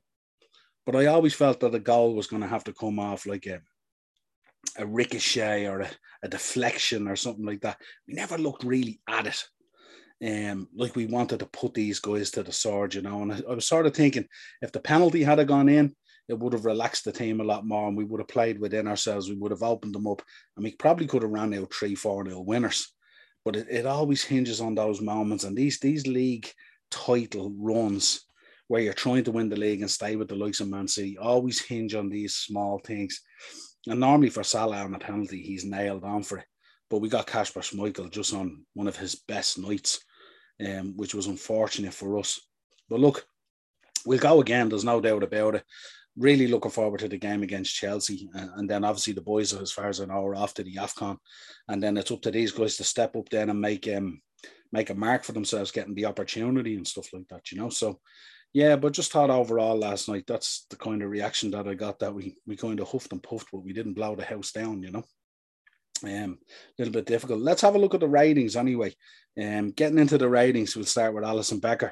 But 0.85 0.97
I 0.97 1.05
always 1.05 1.33
felt 1.33 1.61
that 1.61 1.71
the 1.71 1.79
goal 1.79 2.15
was 2.15 2.27
going 2.27 2.41
to 2.41 2.49
have 2.49 2.65
to 2.65 2.73
come 2.73 2.99
off 2.99 3.25
like 3.25 3.45
a 3.45 3.61
a 4.77 4.85
ricochet 4.85 5.67
or 5.67 5.81
a, 5.81 5.89
a 6.23 6.27
deflection 6.27 7.07
or 7.07 7.15
something 7.15 7.45
like 7.45 7.61
that. 7.61 7.77
We 8.07 8.13
never 8.13 8.37
looked 8.37 8.63
really 8.63 8.99
at 9.09 9.27
it. 9.27 9.43
Um, 10.25 10.67
like 10.75 10.95
we 10.95 11.05
wanted 11.05 11.39
to 11.39 11.45
put 11.45 11.75
these 11.75 11.99
guys 11.99 12.31
to 12.31 12.43
the 12.43 12.51
sword, 12.51 12.95
you 12.95 13.01
know. 13.03 13.21
And 13.21 13.33
I, 13.33 13.41
I 13.49 13.53
was 13.53 13.67
sort 13.67 13.85
of 13.85 13.95
thinking 13.95 14.25
if 14.61 14.71
the 14.71 14.79
penalty 14.79 15.23
had 15.23 15.45
gone 15.47 15.69
in, 15.69 15.95
it 16.27 16.37
would 16.37 16.53
have 16.53 16.65
relaxed 16.65 17.05
the 17.05 17.11
team 17.11 17.39
a 17.39 17.43
lot 17.43 17.65
more 17.65 17.87
and 17.87 17.95
we 17.95 18.03
would 18.03 18.19
have 18.19 18.27
played 18.27 18.59
within 18.59 18.87
ourselves. 18.87 19.29
We 19.29 19.35
would 19.35 19.51
have 19.51 19.63
opened 19.63 19.95
them 19.95 20.07
up 20.07 20.21
and 20.55 20.63
we 20.63 20.75
probably 20.75 21.07
could 21.07 21.21
have 21.21 21.31
ran 21.31 21.53
out 21.53 21.73
three, 21.73 21.95
four 21.95 22.23
nil 22.23 22.43
winners. 22.43 22.93
But 23.45 23.55
it, 23.55 23.67
it 23.69 23.85
always 23.85 24.23
hinges 24.23 24.59
on 24.59 24.75
those 24.75 25.01
moments 25.01 25.43
and 25.43 25.55
these 25.55 25.79
these 25.79 26.05
league 26.05 26.51
title 26.91 27.53
runs 27.57 28.25
where 28.67 28.81
you're 28.81 28.93
trying 28.93 29.23
to 29.23 29.31
win 29.31 29.49
the 29.49 29.55
league 29.55 29.81
and 29.81 29.89
stay 29.89 30.15
with 30.15 30.27
the 30.27 30.35
likes 30.35 30.59
of 30.59 30.67
Man 30.67 30.87
City 30.87 31.17
always 31.17 31.61
hinge 31.61 31.95
on 31.95 32.09
these 32.09 32.35
small 32.35 32.79
things. 32.79 33.21
And 33.85 33.99
normally 33.99 34.29
for 34.29 34.43
Salah 34.43 34.77
on 34.77 34.93
a 34.93 34.99
penalty, 34.99 35.41
he's 35.41 35.65
nailed 35.65 36.03
on 36.03 36.23
for 36.23 36.39
it. 36.39 36.45
But 36.89 36.99
we 36.99 37.09
got 37.09 37.27
Kasper 37.27 37.61
Schmeichel 37.61 38.11
just 38.11 38.33
on 38.33 38.65
one 38.73 38.87
of 38.87 38.97
his 38.97 39.15
best 39.15 39.59
nights, 39.59 39.99
um, 40.65 40.95
which 40.95 41.13
was 41.13 41.27
unfortunate 41.27 41.93
for 41.93 42.17
us. 42.17 42.39
But 42.89 42.99
look, 42.99 43.25
we'll 44.05 44.19
go 44.19 44.41
again. 44.41 44.69
There's 44.69 44.83
no 44.83 45.01
doubt 45.01 45.23
about 45.23 45.55
it. 45.55 45.63
Really 46.17 46.47
looking 46.47 46.71
forward 46.71 47.01
to 47.01 47.07
the 47.07 47.17
game 47.17 47.43
against 47.43 47.75
Chelsea. 47.75 48.29
And, 48.33 48.69
then 48.69 48.83
obviously 48.83 49.13
the 49.13 49.21
boys, 49.21 49.53
as 49.53 49.71
far 49.71 49.89
as 49.89 49.99
are 49.99 50.35
off 50.35 50.53
to 50.55 50.63
the 50.63 50.75
AFCON. 50.75 51.17
And 51.67 51.83
then 51.83 51.97
it's 51.97 52.11
up 52.11 52.21
to 52.23 52.31
these 52.31 52.51
guys 52.51 52.77
to 52.77 52.83
step 52.83 53.15
up 53.15 53.29
then 53.29 53.49
and 53.49 53.61
make 53.61 53.87
um 53.87 54.21
make 54.71 54.89
a 54.89 54.95
mark 54.95 55.23
for 55.23 55.31
themselves, 55.31 55.71
getting 55.71 55.95
the 55.95 56.05
opportunity 56.05 56.75
and 56.75 56.87
stuff 56.87 57.07
like 57.13 57.27
that, 57.29 57.51
you 57.51 57.57
know. 57.57 57.69
So 57.69 57.99
yeah, 58.53 58.75
but 58.75 58.93
just 58.93 59.11
thought 59.11 59.29
overall 59.29 59.77
last 59.77 60.09
night, 60.09 60.25
that's 60.27 60.65
the 60.69 60.75
kind 60.75 61.03
of 61.03 61.09
reaction 61.09 61.51
that 61.51 61.67
I 61.67 61.73
got 61.73 61.99
that 61.99 62.13
we 62.13 62.37
we 62.45 62.55
kind 62.55 62.79
of 62.79 62.89
huffed 62.89 63.11
and 63.11 63.21
puffed, 63.21 63.47
but 63.51 63.63
we 63.63 63.73
didn't 63.73 63.93
blow 63.93 64.15
the 64.15 64.25
house 64.25 64.51
down, 64.51 64.81
you 64.81 64.91
know. 64.91 65.03
Um, 66.03 66.37
a 66.43 66.47
little 66.79 66.93
bit 66.93 67.05
difficult. 67.05 67.39
Let's 67.39 67.61
have 67.61 67.75
a 67.75 67.79
look 67.79 67.93
at 67.93 67.99
the 67.99 68.07
ratings 68.07 68.55
anyway. 68.55 68.95
Um, 69.41 69.71
getting 69.71 69.99
into 69.99 70.17
the 70.17 70.29
ratings, 70.29 70.75
we'll 70.75 70.85
start 70.85 71.13
with 71.13 71.23
Alisson 71.23 71.61
Becker. 71.61 71.91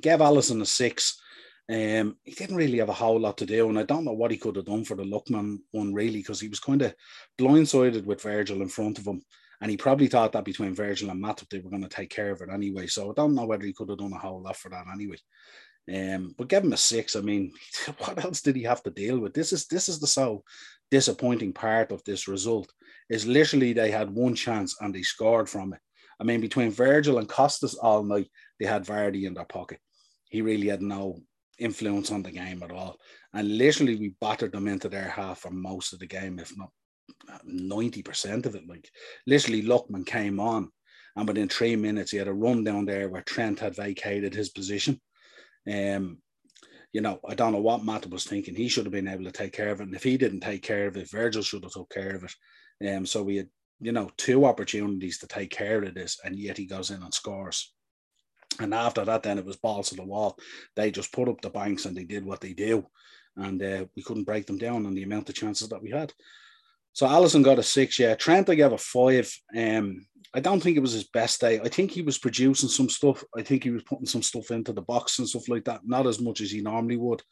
Gave 0.00 0.20
Alisson 0.20 0.62
a 0.62 0.66
six. 0.66 1.20
Um, 1.68 2.16
he 2.24 2.32
didn't 2.32 2.56
really 2.56 2.78
have 2.78 2.88
a 2.88 2.94
whole 2.94 3.20
lot 3.20 3.38
to 3.38 3.46
do, 3.46 3.68
and 3.68 3.78
I 3.78 3.84
don't 3.84 4.04
know 4.04 4.12
what 4.12 4.30
he 4.30 4.36
could 4.36 4.56
have 4.56 4.66
done 4.66 4.84
for 4.84 4.96
the 4.96 5.04
Lookman 5.04 5.58
one 5.70 5.94
really, 5.94 6.18
because 6.18 6.40
he 6.40 6.48
was 6.48 6.60
kind 6.60 6.82
of 6.82 6.94
blindsided 7.38 8.04
with 8.04 8.22
Virgil 8.22 8.62
in 8.62 8.68
front 8.68 8.98
of 8.98 9.06
him. 9.06 9.22
And 9.62 9.70
he 9.70 9.76
probably 9.76 10.08
thought 10.08 10.32
that 10.32 10.44
between 10.44 10.74
Virgil 10.74 11.10
and 11.10 11.22
Matip, 11.22 11.48
they 11.48 11.60
were 11.60 11.70
going 11.70 11.84
to 11.84 11.88
take 11.88 12.10
care 12.10 12.32
of 12.32 12.40
it 12.40 12.48
anyway. 12.52 12.88
So 12.88 13.08
I 13.08 13.14
don't 13.14 13.36
know 13.36 13.46
whether 13.46 13.64
he 13.64 13.72
could 13.72 13.88
have 13.90 13.98
done 13.98 14.12
a 14.12 14.18
whole 14.18 14.42
lot 14.42 14.56
for 14.56 14.68
that 14.70 14.86
anyway. 14.92 15.18
Um, 15.88 16.34
but 16.36 16.48
give 16.48 16.64
him 16.64 16.72
a 16.72 16.76
six. 16.76 17.14
I 17.14 17.20
mean, 17.20 17.52
what 17.98 18.24
else 18.24 18.42
did 18.42 18.56
he 18.56 18.64
have 18.64 18.82
to 18.82 18.90
deal 18.90 19.20
with? 19.20 19.34
This 19.34 19.52
is 19.52 19.66
this 19.68 19.88
is 19.88 20.00
the 20.00 20.08
so 20.08 20.42
disappointing 20.90 21.52
part 21.52 21.92
of 21.92 22.02
this 22.02 22.26
result. 22.26 22.72
Is 23.08 23.24
literally 23.24 23.72
they 23.72 23.92
had 23.92 24.10
one 24.10 24.34
chance 24.34 24.76
and 24.80 24.92
they 24.92 25.02
scored 25.02 25.48
from 25.48 25.74
it. 25.74 25.80
I 26.18 26.24
mean, 26.24 26.40
between 26.40 26.72
Virgil 26.72 27.18
and 27.18 27.28
Costas 27.28 27.76
all 27.76 28.02
night, 28.02 28.28
they 28.58 28.66
had 28.66 28.84
Vardy 28.84 29.26
in 29.26 29.34
their 29.34 29.44
pocket. 29.44 29.78
He 30.28 30.42
really 30.42 30.66
had 30.68 30.82
no 30.82 31.20
influence 31.60 32.10
on 32.10 32.24
the 32.24 32.32
game 32.32 32.64
at 32.64 32.72
all. 32.72 32.96
And 33.32 33.58
literally, 33.58 33.94
we 33.94 34.16
battered 34.20 34.52
them 34.52 34.66
into 34.66 34.88
their 34.88 35.08
half 35.08 35.38
for 35.38 35.50
most 35.52 35.92
of 35.92 36.00
the 36.00 36.06
game, 36.06 36.40
if 36.40 36.52
not 36.58 36.70
90% 37.48 38.46
of 38.46 38.54
it. 38.54 38.68
Like 38.68 38.88
literally, 39.26 39.62
Lookman 39.62 40.06
came 40.06 40.40
on, 40.40 40.70
and 41.16 41.28
within 41.28 41.48
three 41.48 41.76
minutes, 41.76 42.10
he 42.10 42.18
had 42.18 42.28
a 42.28 42.32
run 42.32 42.64
down 42.64 42.84
there 42.84 43.08
where 43.08 43.22
Trent 43.22 43.60
had 43.60 43.76
vacated 43.76 44.34
his 44.34 44.50
position. 44.50 45.00
Um, 45.70 46.18
you 46.92 47.00
know, 47.00 47.20
I 47.26 47.34
don't 47.34 47.52
know 47.52 47.60
what 47.60 47.84
Matt 47.84 48.08
was 48.10 48.24
thinking. 48.24 48.54
He 48.54 48.68
should 48.68 48.84
have 48.84 48.92
been 48.92 49.08
able 49.08 49.24
to 49.24 49.32
take 49.32 49.52
care 49.52 49.70
of 49.70 49.80
it. 49.80 49.84
And 49.84 49.94
if 49.94 50.02
he 50.02 50.18
didn't 50.18 50.40
take 50.40 50.62
care 50.62 50.86
of 50.86 50.96
it, 50.96 51.10
Virgil 51.10 51.42
should 51.42 51.62
have 51.62 51.72
took 51.72 51.90
care 51.90 52.16
of 52.16 52.24
it. 52.24 52.94
Um, 52.94 53.06
so 53.06 53.22
we 53.22 53.36
had, 53.36 53.48
you 53.80 53.92
know, 53.92 54.10
two 54.18 54.44
opportunities 54.44 55.18
to 55.18 55.26
take 55.26 55.50
care 55.50 55.82
of 55.82 55.94
this, 55.94 56.18
and 56.24 56.38
yet 56.38 56.58
he 56.58 56.66
goes 56.66 56.90
in 56.90 57.02
and 57.02 57.14
scores. 57.14 57.72
And 58.60 58.74
after 58.74 59.04
that, 59.04 59.22
then 59.22 59.38
it 59.38 59.46
was 59.46 59.56
balls 59.56 59.88
to 59.88 59.96
the 59.96 60.04
wall. 60.04 60.36
They 60.76 60.90
just 60.90 61.12
put 61.12 61.28
up 61.28 61.40
the 61.40 61.50
banks 61.50 61.86
and 61.86 61.96
they 61.96 62.04
did 62.04 62.24
what 62.24 62.40
they 62.40 62.52
do. 62.52 62.86
and 63.36 63.62
uh, 63.62 63.86
we 63.96 64.02
couldn't 64.02 64.24
break 64.24 64.46
them 64.46 64.58
down 64.58 64.84
on 64.84 64.94
the 64.94 65.04
amount 65.04 65.30
of 65.30 65.34
chances 65.34 65.68
that 65.70 65.82
we 65.82 65.90
had. 65.90 66.12
So 66.92 67.06
Alisson 67.06 67.42
got 67.42 67.58
a 67.58 67.62
six. 67.62 67.98
Yeah, 67.98 68.14
Trent 68.14 68.50
I 68.50 68.54
gave 68.54 68.72
a 68.72 68.78
five. 68.78 69.32
Um, 69.56 70.06
I 70.34 70.40
don't 70.40 70.62
think 70.62 70.76
it 70.76 70.80
was 70.80 70.92
his 70.92 71.08
best 71.08 71.40
day. 71.40 71.60
I 71.60 71.68
think 71.68 71.90
he 71.90 72.02
was 72.02 72.18
producing 72.18 72.68
some 72.68 72.88
stuff. 72.88 73.22
I 73.36 73.42
think 73.42 73.64
he 73.64 73.70
was 73.70 73.82
putting 73.82 74.06
some 74.06 74.22
stuff 74.22 74.50
into 74.50 74.72
the 74.72 74.82
box 74.82 75.18
and 75.18 75.28
stuff 75.28 75.48
like 75.48 75.64
that. 75.64 75.82
Not 75.84 76.06
as 76.06 76.20
much 76.20 76.40
as 76.40 76.50
he 76.50 76.60
normally 76.60 76.96
would, 76.96 77.22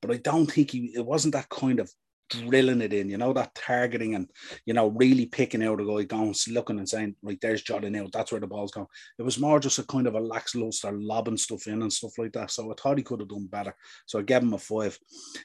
but 0.00 0.12
I 0.12 0.18
don't 0.18 0.46
think 0.46 0.70
he. 0.70 0.92
It 0.94 1.04
wasn't 1.04 1.34
that 1.34 1.48
kind 1.48 1.80
of 1.80 1.90
drilling 2.30 2.80
it 2.80 2.92
in, 2.92 3.08
you 3.08 3.18
know, 3.18 3.32
that 3.32 3.54
targeting 3.54 4.14
and, 4.14 4.28
you 4.66 4.74
know, 4.74 4.88
really 4.88 5.26
picking 5.26 5.62
out 5.62 5.80
a 5.80 5.84
guy, 5.84 6.04
going, 6.04 6.34
looking 6.50 6.78
and 6.78 6.88
saying, 6.88 7.14
right, 7.22 7.38
there's 7.40 7.62
Jordan 7.62 7.96
out, 7.96 8.12
that's 8.12 8.32
where 8.32 8.40
the 8.40 8.46
ball's 8.46 8.70
going. 8.70 8.86
It 9.18 9.22
was 9.22 9.38
more 9.38 9.60
just 9.60 9.78
a 9.78 9.84
kind 9.84 10.06
of 10.06 10.14
a 10.14 10.20
lax 10.20 10.54
luster, 10.54 10.92
lobbing 10.92 11.36
stuff 11.36 11.66
in 11.66 11.82
and 11.82 11.92
stuff 11.92 12.12
like 12.18 12.32
that. 12.32 12.50
So 12.50 12.70
I 12.70 12.74
thought 12.80 12.98
he 12.98 13.04
could 13.04 13.20
have 13.20 13.28
done 13.28 13.46
better. 13.46 13.74
So 14.06 14.18
I 14.18 14.22
gave 14.22 14.42
him 14.42 14.54
a 14.54 14.58
five. 14.58 14.98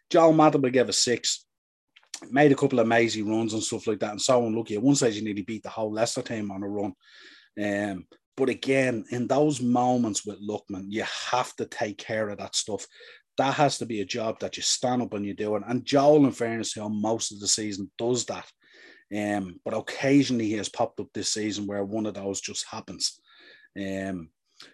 Joel 0.10 0.34
Matip, 0.34 0.66
I 0.66 0.70
gave 0.70 0.90
a 0.90 0.94
six. 0.94 1.46
Made 2.30 2.52
a 2.52 2.56
couple 2.56 2.80
of 2.80 2.86
amazing 2.86 3.30
runs 3.30 3.54
and 3.54 3.64
stuff 3.64 3.88
like 3.88 4.00
that. 4.00 4.12
And 4.12 4.22
so 4.22 4.46
unlucky. 4.46 4.76
At 4.76 4.82
one 4.82 4.96
stage, 4.96 5.16
he 5.16 5.22
nearly 5.22 5.44
beat 5.44 5.64
the 5.64 5.70
whole 5.70 5.92
Leicester 5.92 6.22
team 6.22 6.52
on 6.52 6.64
a 6.64 6.68
run. 6.68 6.94
Um, 7.62 8.08
but 8.36 8.50
again, 8.50 9.06
in 9.12 9.28
those 9.28 9.62
moments 9.62 10.26
with 10.26 10.46
Lookman, 10.46 10.86
you 10.88 11.04
have 11.32 11.56
to 11.58 11.66
take 11.66 11.98
care 11.98 12.30
of 12.30 12.38
that 12.38 12.56
stuff 12.56 12.86
that 13.40 13.54
has 13.54 13.78
to 13.78 13.86
be 13.86 14.02
a 14.02 14.06
job 14.06 14.38
that 14.42 14.58
you 14.58 14.64
stand 14.64 15.02
up 15.02 15.14
and 15.14 15.26
you 15.26 15.34
do 15.34 15.56
it. 15.56 15.64
And 15.66 15.86
Joel, 15.86 16.26
in 16.26 16.32
fairness 16.32 16.74
him, 16.74 17.02
most 17.02 17.32
of 17.32 17.40
the 17.40 17.48
season 17.48 17.90
does 17.98 18.26
that. 18.26 18.46
Um, 19.16 19.62
but 19.64 19.74
occasionally 19.74 20.46
he 20.46 20.54
has 20.54 20.68
popped 20.68 21.00
up 21.00 21.08
this 21.14 21.32
season 21.32 21.66
where 21.66 21.86
one 21.86 22.06
of 22.06 22.16
those 22.16 22.42
just 22.42 22.66
happens. 22.70 23.18
Um, 23.80 24.30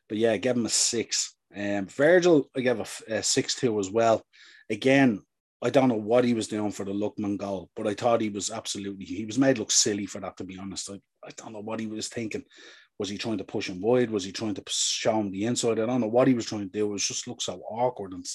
but 0.09 0.17
yeah, 0.17 0.35
give 0.37 0.57
him 0.57 0.65
a 0.65 0.69
six. 0.69 1.35
Um, 1.55 1.85
Virgil, 1.85 2.49
I 2.57 2.61
gave 2.61 2.79
a, 2.79 3.13
a 3.13 3.23
six 3.23 3.53
two 3.53 3.79
as 3.79 3.91
well. 3.91 4.23
Again, 4.69 5.21
I 5.61 5.69
don't 5.69 5.89
know 5.89 5.95
what 5.95 6.25
he 6.25 6.33
was 6.33 6.47
doing 6.47 6.71
for 6.71 6.85
the 6.85 6.91
Lookman 6.91 7.37
goal, 7.37 7.69
but 7.75 7.87
I 7.87 7.93
thought 7.93 8.21
he 8.21 8.29
was 8.29 8.51
absolutely 8.51 9.05
he 9.05 9.25
was 9.25 9.39
made 9.39 9.57
look 9.57 9.71
silly 9.71 10.05
for 10.05 10.19
that. 10.21 10.37
To 10.37 10.43
be 10.43 10.57
honest, 10.57 10.89
I, 10.89 10.95
I 11.25 11.31
don't 11.37 11.53
know 11.53 11.61
what 11.61 11.79
he 11.79 11.87
was 11.87 12.07
thinking. 12.07 12.43
Was 12.97 13.09
he 13.09 13.17
trying 13.17 13.39
to 13.39 13.43
push 13.43 13.69
him 13.69 13.81
wide? 13.81 14.09
Was 14.09 14.23
he 14.23 14.31
trying 14.31 14.53
to 14.53 14.63
show 14.69 15.19
him 15.19 15.29
the 15.29 15.43
inside? 15.45 15.79
I 15.79 15.85
don't 15.85 15.99
know 15.99 16.07
what 16.07 16.29
he 16.29 16.33
was 16.33 16.45
trying 16.45 16.69
to 16.69 16.77
do. 16.77 16.85
It 16.85 16.91
was 16.91 17.05
just 17.05 17.27
looked 17.27 17.41
so 17.41 17.61
awkward 17.69 18.13
and 18.13 18.25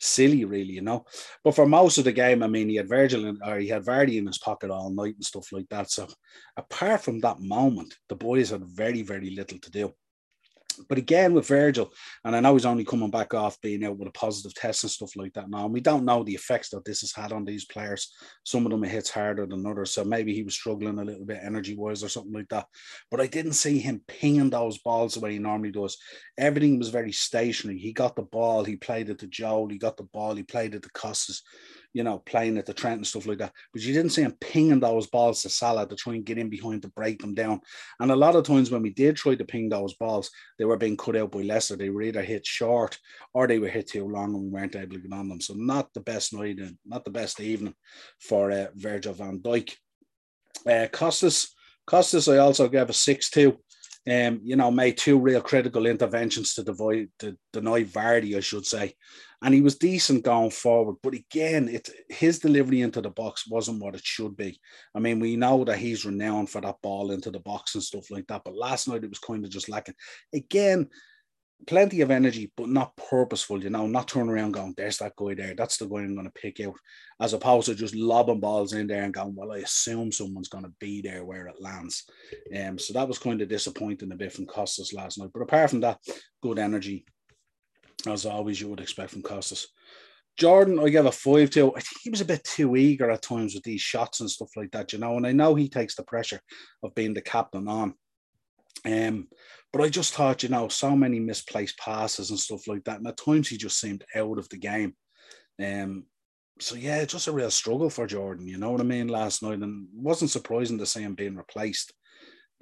silly, 0.00 0.46
really, 0.46 0.72
you 0.72 0.80
know. 0.80 1.04
But 1.44 1.54
for 1.54 1.66
most 1.66 1.98
of 1.98 2.04
the 2.04 2.12
game, 2.12 2.42
I 2.42 2.46
mean, 2.46 2.70
he 2.70 2.76
had 2.76 2.88
Virgil 2.88 3.26
in, 3.26 3.38
or 3.44 3.58
he 3.58 3.68
had 3.68 3.84
Vardy 3.84 4.16
in 4.16 4.26
his 4.26 4.38
pocket 4.38 4.70
all 4.70 4.90
night 4.90 5.16
and 5.16 5.24
stuff 5.24 5.52
like 5.52 5.68
that. 5.68 5.90
So 5.90 6.06
apart 6.56 7.02
from 7.02 7.20
that 7.20 7.40
moment, 7.40 7.94
the 8.08 8.16
boys 8.16 8.50
had 8.50 8.64
very, 8.64 9.02
very 9.02 9.30
little 9.30 9.58
to 9.58 9.70
do. 9.70 9.92
But 10.88 10.98
again, 10.98 11.34
with 11.34 11.48
Virgil, 11.48 11.92
and 12.24 12.34
I 12.34 12.40
know 12.40 12.54
he's 12.54 12.66
only 12.66 12.84
coming 12.84 13.10
back 13.10 13.34
off 13.34 13.60
being 13.60 13.84
out 13.84 13.98
with 13.98 14.08
a 14.08 14.12
positive 14.12 14.54
test 14.54 14.84
and 14.84 14.90
stuff 14.90 15.16
like 15.16 15.32
that 15.34 15.50
now, 15.50 15.64
and 15.64 15.72
we 15.72 15.80
don't 15.80 16.04
know 16.04 16.22
the 16.22 16.34
effects 16.34 16.70
that 16.70 16.84
this 16.84 17.00
has 17.00 17.12
had 17.12 17.32
on 17.32 17.44
these 17.44 17.64
players. 17.64 18.12
Some 18.44 18.66
of 18.66 18.72
them 18.72 18.84
it 18.84 18.90
hits 18.90 19.10
harder 19.10 19.46
than 19.46 19.66
others, 19.66 19.92
so 19.92 20.04
maybe 20.04 20.34
he 20.34 20.42
was 20.42 20.54
struggling 20.54 20.98
a 20.98 21.04
little 21.04 21.24
bit 21.24 21.40
energy 21.42 21.76
wise 21.76 22.02
or 22.02 22.08
something 22.08 22.32
like 22.32 22.48
that. 22.50 22.66
But 23.10 23.20
I 23.20 23.26
didn't 23.26 23.52
see 23.52 23.78
him 23.78 24.02
pinging 24.06 24.50
those 24.50 24.78
balls 24.78 25.14
the 25.14 25.20
way 25.20 25.32
he 25.32 25.38
normally 25.38 25.72
does. 25.72 25.96
Everything 26.38 26.78
was 26.78 26.90
very 26.90 27.12
stationary. 27.12 27.78
He 27.78 27.92
got 27.92 28.16
the 28.16 28.22
ball, 28.22 28.64
he 28.64 28.76
played 28.76 29.10
it 29.10 29.18
to 29.20 29.26
Joel, 29.26 29.68
he 29.68 29.78
got 29.78 29.96
the 29.96 30.04
ball, 30.04 30.34
he 30.34 30.42
played 30.42 30.74
it 30.74 30.82
to 30.82 30.90
Costas 30.90 31.42
you 31.96 32.02
know, 32.02 32.18
playing 32.26 32.58
at 32.58 32.66
the 32.66 32.74
Trent 32.74 32.98
and 32.98 33.06
stuff 33.06 33.26
like 33.26 33.38
that. 33.38 33.54
But 33.72 33.80
you 33.80 33.94
didn't 33.94 34.10
see 34.10 34.20
him 34.20 34.36
pinging 34.38 34.80
those 34.80 35.06
balls 35.06 35.40
to 35.42 35.48
Salah 35.48 35.88
to 35.88 35.96
try 35.96 36.12
and 36.12 36.26
get 36.26 36.36
in 36.36 36.50
behind 36.50 36.82
to 36.82 36.88
break 36.88 37.22
them 37.22 37.32
down. 37.32 37.62
And 37.98 38.10
a 38.10 38.16
lot 38.16 38.36
of 38.36 38.44
times 38.44 38.70
when 38.70 38.82
we 38.82 38.90
did 38.90 39.16
try 39.16 39.34
to 39.34 39.44
ping 39.46 39.70
those 39.70 39.94
balls, 39.94 40.30
they 40.58 40.66
were 40.66 40.76
being 40.76 40.98
cut 40.98 41.16
out 41.16 41.32
by 41.32 41.40
Leicester. 41.40 41.74
They 41.74 41.88
were 41.88 42.02
either 42.02 42.20
hit 42.20 42.44
short 42.44 42.98
or 43.32 43.46
they 43.46 43.58
were 43.58 43.68
hit 43.68 43.88
too 43.88 44.06
long 44.06 44.34
and 44.34 44.42
we 44.42 44.50
weren't 44.50 44.76
able 44.76 44.96
to 44.96 45.00
get 45.00 45.12
on 45.14 45.30
them. 45.30 45.40
So 45.40 45.54
not 45.54 45.90
the 45.94 46.00
best 46.00 46.34
night 46.34 46.58
and 46.58 46.76
not 46.84 47.06
the 47.06 47.10
best 47.10 47.40
evening 47.40 47.74
for 48.20 48.50
uh, 48.50 48.66
Virgil 48.74 49.14
van 49.14 49.38
Dijk. 49.38 49.72
Uh, 50.68 50.88
Costas, 50.92 51.54
Costas, 51.86 52.28
I 52.28 52.36
also 52.36 52.68
gave 52.68 52.90
a 52.90 52.92
6 52.92 53.30
2 53.30 53.56
um, 54.08 54.40
you 54.44 54.54
know, 54.54 54.70
made 54.70 54.96
two 54.96 55.18
real 55.18 55.40
critical 55.40 55.86
interventions 55.86 56.54
to, 56.54 56.62
divide, 56.62 57.08
to 57.18 57.36
deny 57.52 57.82
Vardy, 57.82 58.36
I 58.36 58.40
should 58.40 58.64
say. 58.64 58.94
And 59.42 59.54
he 59.54 59.60
was 59.60 59.76
decent 59.76 60.24
going 60.24 60.50
forward. 60.50 60.96
But 61.02 61.14
again, 61.14 61.68
it 61.68 61.88
his 62.08 62.38
delivery 62.38 62.80
into 62.80 63.00
the 63.00 63.10
box 63.10 63.46
wasn't 63.46 63.82
what 63.82 63.94
it 63.94 64.04
should 64.04 64.36
be. 64.36 64.58
I 64.94 64.98
mean, 64.98 65.20
we 65.20 65.36
know 65.36 65.64
that 65.64 65.78
he's 65.78 66.06
renowned 66.06 66.50
for 66.50 66.60
that 66.60 66.80
ball 66.82 67.10
into 67.10 67.30
the 67.30 67.40
box 67.40 67.74
and 67.74 67.84
stuff 67.84 68.10
like 68.10 68.26
that. 68.28 68.42
But 68.44 68.56
last 68.56 68.88
night 68.88 69.04
it 69.04 69.10
was 69.10 69.18
kind 69.18 69.44
of 69.44 69.50
just 69.50 69.68
lacking. 69.68 69.94
Again, 70.34 70.88
plenty 71.66 72.00
of 72.00 72.10
energy, 72.10 72.52
but 72.56 72.68
not 72.68 72.96
purposeful, 72.96 73.62
you 73.62 73.70
know, 73.70 73.86
not 73.86 74.08
turning 74.08 74.30
around 74.30 74.52
going, 74.52 74.74
there's 74.76 74.98
that 74.98 75.16
guy 75.16 75.34
there. 75.34 75.54
That's 75.54 75.78
the 75.78 75.86
guy 75.86 75.98
I'm 75.98 76.14
going 76.14 76.26
to 76.26 76.32
pick 76.32 76.60
out, 76.60 76.74
as 77.20 77.32
opposed 77.32 77.66
to 77.66 77.74
just 77.74 77.94
lobbing 77.94 78.40
balls 78.40 78.72
in 78.72 78.86
there 78.86 79.02
and 79.02 79.14
going, 79.14 79.34
well, 79.34 79.52
I 79.52 79.58
assume 79.58 80.12
someone's 80.12 80.48
going 80.48 80.64
to 80.64 80.72
be 80.80 81.00
there 81.00 81.24
where 81.24 81.46
it 81.46 81.60
lands. 81.60 82.04
Um, 82.56 82.78
so 82.78 82.92
that 82.92 83.08
was 83.08 83.18
kind 83.18 83.40
of 83.40 83.48
disappointing 83.48 84.12
a 84.12 84.16
bit 84.16 84.32
from 84.32 84.46
Costas 84.46 84.92
last 84.92 85.18
night. 85.18 85.30
But 85.32 85.42
apart 85.42 85.70
from 85.70 85.80
that, 85.80 85.98
good 86.42 86.58
energy, 86.58 87.06
as 88.06 88.26
always, 88.26 88.60
you 88.60 88.68
would 88.68 88.80
expect 88.80 89.10
from 89.10 89.22
Costas. 89.22 89.68
Jordan, 90.38 90.78
I 90.78 90.90
gave 90.90 91.06
a 91.06 91.12
five 91.12 91.50
to. 91.50 91.74
I 91.74 91.80
think 91.80 92.00
he 92.02 92.10
was 92.10 92.20
a 92.20 92.26
bit 92.26 92.44
too 92.44 92.76
eager 92.76 93.10
at 93.10 93.22
times 93.22 93.54
with 93.54 93.64
these 93.64 93.80
shots 93.80 94.20
and 94.20 94.30
stuff 94.30 94.50
like 94.54 94.70
that, 94.72 94.92
you 94.92 94.98
know. 94.98 95.16
And 95.16 95.26
I 95.26 95.32
know 95.32 95.54
he 95.54 95.68
takes 95.68 95.94
the 95.94 96.02
pressure 96.02 96.40
of 96.82 96.94
being 96.94 97.14
the 97.14 97.22
captain 97.22 97.68
on. 97.68 97.94
Um, 98.84 99.28
but 99.72 99.82
I 99.82 99.88
just 99.88 100.14
thought, 100.14 100.42
you 100.42 100.50
know, 100.50 100.68
so 100.68 100.94
many 100.94 101.20
misplaced 101.20 101.78
passes 101.78 102.30
and 102.30 102.38
stuff 102.38 102.68
like 102.68 102.84
that. 102.84 102.98
And 102.98 103.06
at 103.06 103.16
times 103.16 103.48
he 103.48 103.56
just 103.56 103.80
seemed 103.80 104.04
out 104.14 104.38
of 104.38 104.48
the 104.50 104.58
game. 104.58 104.94
Um, 105.62 106.04
so 106.60 106.74
yeah, 106.74 107.04
just 107.04 107.28
a 107.28 107.32
real 107.32 107.50
struggle 107.50 107.90
for 107.90 108.06
Jordan, 108.06 108.46
you 108.46 108.58
know 108.58 108.70
what 108.70 108.80
I 108.80 108.84
mean, 108.84 109.08
last 109.08 109.42
night. 109.42 109.58
And 109.58 109.88
wasn't 109.94 110.30
surprising 110.30 110.78
to 110.78 110.86
see 110.86 111.02
him 111.02 111.14
being 111.14 111.36
replaced. 111.36 111.92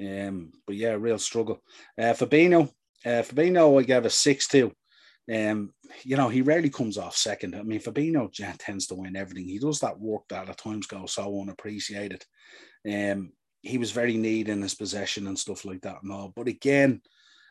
Um, 0.00 0.52
but 0.66 0.76
yeah, 0.76 0.92
real 0.92 1.18
struggle. 1.18 1.62
Uh, 1.98 2.14
Fabinho, 2.14 2.70
uh, 3.04 3.22
Fabinho, 3.22 3.80
I 3.80 3.84
gave 3.84 4.04
a 4.04 4.10
6 4.10 4.48
2. 4.48 4.72
Um, 5.32 5.72
you 6.02 6.16
know, 6.16 6.28
he 6.28 6.42
rarely 6.42 6.70
comes 6.70 6.98
off 6.98 7.16
second. 7.16 7.54
I 7.54 7.62
mean, 7.62 7.80
Fabinho 7.80 8.30
tends 8.58 8.86
to 8.88 8.94
win 8.94 9.16
everything. 9.16 9.48
He 9.48 9.58
does 9.58 9.80
that 9.80 9.98
work 9.98 10.22
that 10.28 10.48
at 10.48 10.58
times 10.58 10.86
goes 10.86 11.14
so 11.14 11.40
unappreciated. 11.40 12.24
Um, 12.86 13.32
he 13.62 13.78
was 13.78 13.92
very 13.92 14.16
neat 14.18 14.48
in 14.48 14.60
his 14.60 14.74
possession 14.74 15.26
and 15.26 15.38
stuff 15.38 15.64
like 15.64 15.80
that 15.82 16.02
and 16.02 16.12
all. 16.12 16.32
But 16.36 16.48
again, 16.48 17.00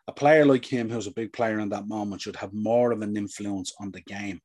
a 0.07 0.11
player 0.11 0.45
like 0.45 0.65
him, 0.65 0.89
who's 0.89 1.07
a 1.07 1.11
big 1.11 1.33
player 1.33 1.59
in 1.59 1.69
that 1.69 1.87
moment, 1.87 2.21
should 2.21 2.35
have 2.35 2.53
more 2.53 2.91
of 2.91 3.01
an 3.01 3.17
influence 3.17 3.73
on 3.79 3.91
the 3.91 4.01
game. 4.01 4.39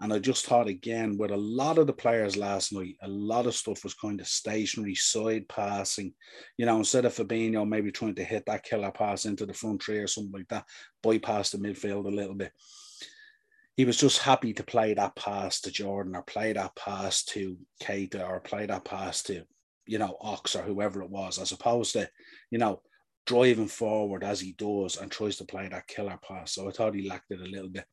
And 0.00 0.12
I 0.12 0.20
just 0.20 0.46
thought 0.46 0.68
again, 0.68 1.16
with 1.18 1.32
a 1.32 1.36
lot 1.36 1.78
of 1.78 1.88
the 1.88 1.92
players 1.92 2.36
last 2.36 2.72
night, 2.72 2.96
a 3.02 3.08
lot 3.08 3.46
of 3.46 3.54
stuff 3.54 3.82
was 3.82 3.94
kind 3.94 4.20
of 4.20 4.28
stationary, 4.28 4.94
side 4.94 5.48
passing. 5.48 6.14
You 6.56 6.66
know, 6.66 6.76
instead 6.78 7.04
of 7.04 7.14
Fabinho 7.14 7.66
maybe 7.68 7.90
trying 7.90 8.14
to 8.14 8.24
hit 8.24 8.46
that 8.46 8.62
killer 8.62 8.92
pass 8.92 9.24
into 9.24 9.44
the 9.44 9.54
front 9.54 9.82
three 9.82 9.98
or 9.98 10.06
something 10.06 10.32
like 10.32 10.48
that, 10.48 10.64
bypass 11.02 11.50
the 11.50 11.58
midfield 11.58 12.06
a 12.06 12.14
little 12.14 12.36
bit. 12.36 12.52
He 13.76 13.84
was 13.84 13.96
just 13.96 14.22
happy 14.22 14.52
to 14.54 14.62
play 14.62 14.94
that 14.94 15.16
pass 15.16 15.60
to 15.62 15.70
Jordan 15.70 16.14
or 16.14 16.22
play 16.22 16.52
that 16.52 16.76
pass 16.76 17.24
to 17.26 17.56
Keita 17.82 18.28
or 18.28 18.40
play 18.40 18.66
that 18.66 18.84
pass 18.84 19.22
to 19.24 19.44
you 19.88 19.98
know, 19.98 20.16
Ox 20.20 20.54
or 20.54 20.62
whoever 20.62 21.02
it 21.02 21.10
was, 21.10 21.38
as 21.38 21.50
opposed 21.50 21.94
to, 21.94 22.08
you 22.50 22.58
know, 22.58 22.82
driving 23.28 23.68
forward 23.68 24.24
as 24.24 24.40
he 24.40 24.52
does 24.52 24.96
and 24.96 25.10
tries 25.10 25.36
to 25.36 25.44
play 25.44 25.68
that 25.68 25.86
killer 25.86 26.18
pass. 26.26 26.54
So 26.54 26.66
I 26.66 26.72
thought 26.72 26.94
he 26.94 27.06
lacked 27.06 27.30
it 27.30 27.40
a 27.40 27.44
little 27.44 27.68
bit. 27.68 27.84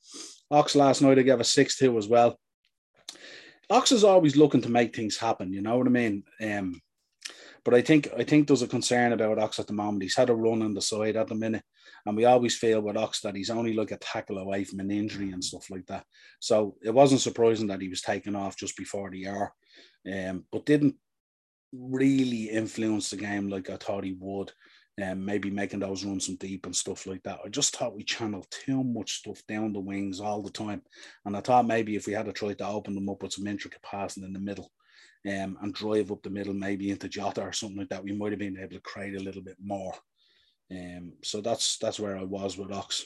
Ox 0.50 0.76
last 0.76 1.02
night, 1.02 1.20
I 1.20 1.24
gave 1.24 1.42
a 1.42 1.44
6 1.44 1.78
2 1.78 1.98
as 1.98 2.08
well. 2.08 2.40
Ox 3.70 3.92
is 3.92 4.06
always 4.06 4.38
looking 4.38 4.62
to 4.62 4.70
make 4.70 4.96
things 4.96 5.18
happen, 5.18 5.52
you 5.52 5.62
know 5.62 5.78
what 5.78 5.88
I 5.88 5.90
mean? 5.90 6.24
Um, 6.42 6.82
but 7.66 7.74
I 7.74 7.82
think 7.82 8.08
I 8.18 8.24
think 8.24 8.48
there's 8.48 8.62
a 8.62 8.68
concern 8.68 9.12
about 9.12 9.40
Ox 9.40 9.60
at 9.60 9.68
the 9.68 9.74
moment. 9.74 10.04
He's 10.04 10.16
had 10.16 10.30
a 10.30 10.36
run 10.36 10.62
on 10.62 10.74
the 10.74 10.82
side 10.82 11.18
at 11.18 11.28
the 11.28 11.36
minute, 11.36 11.64
and 12.06 12.16
we 12.16 12.24
always 12.24 12.56
feel 12.56 12.80
with 12.80 12.96
Ox 12.96 13.20
that 13.22 13.36
he's 13.36 13.50
only 13.50 13.74
like 13.74 13.92
a 13.92 13.98
tackle 13.98 14.38
away 14.38 14.64
from 14.64 14.80
an 14.80 14.92
injury 14.92 15.32
and 15.32 15.44
stuff 15.44 15.70
like 15.70 15.86
that. 15.88 16.06
So 16.40 16.76
it 16.84 16.94
wasn't 16.94 17.22
surprising 17.22 17.68
that 17.68 17.82
he 17.82 17.90
was 17.90 18.02
taken 18.02 18.36
off 18.36 18.56
just 18.56 18.78
before 18.78 19.10
the 19.10 19.28
hour, 19.28 19.54
um, 20.14 20.46
but 20.52 20.66
didn't 20.66 20.96
really 21.74 22.50
influence 22.50 23.10
the 23.10 23.18
game 23.18 23.50
like 23.50 23.70
I 23.70 23.78
thought 23.78 24.04
he 24.06 24.16
would. 24.20 24.52
And 24.98 25.26
maybe 25.26 25.50
making 25.50 25.82
those 25.82 26.06
runs 26.06 26.26
from 26.26 26.36
deep 26.36 26.66
and 26.66 26.76
stuff 26.76 27.06
like 27.06 27.22
that. 27.24 27.40
I 27.44 27.50
just 27.50 27.76
thought 27.76 27.96
we 27.96 28.04
channeled 28.04 28.48
too 28.50 28.82
much 28.82 29.20
stuff 29.20 29.42
down 29.46 29.74
the 29.74 29.80
wings 29.82 30.22
all 30.22 30.42
the 30.42 30.50
time. 30.50 30.82
And 31.26 31.36
I 31.36 31.42
thought 31.42 31.68
maybe 31.68 31.98
if 31.98 32.08
we 32.08 32.14
had 32.14 32.28
to 32.28 32.32
try 32.32 32.54
to 32.54 32.68
open 32.68 32.96
them 32.96 33.10
up 33.10 33.22
with 33.22 33.34
some 33.34 33.46
intricate 33.46 33.82
passing 33.82 34.24
in 34.24 34.32
the 34.32 34.40
middle 34.40 34.72
um, 35.28 35.58
and 35.62 35.74
drive 35.74 36.14
up 36.14 36.24
the 36.24 36.30
middle, 36.30 36.54
maybe 36.54 36.92
into 36.92 37.10
Jota 37.10 37.42
or 37.42 37.52
something 37.52 37.80
like 37.80 37.90
that, 37.90 38.06
we 38.06 38.14
might 38.14 38.32
have 38.32 38.40
been 38.40 38.58
able 38.58 38.76
to 38.76 38.80
create 38.80 39.16
a 39.16 39.24
little 39.24 39.42
bit 39.42 39.58
more. 39.62 39.94
Um, 40.72 41.14
so 41.24 41.42
that's 41.42 41.78
that's 41.78 42.00
where 42.00 42.18
I 42.18 42.24
was 42.24 42.58
with 42.58 42.72
Ox. 42.72 43.06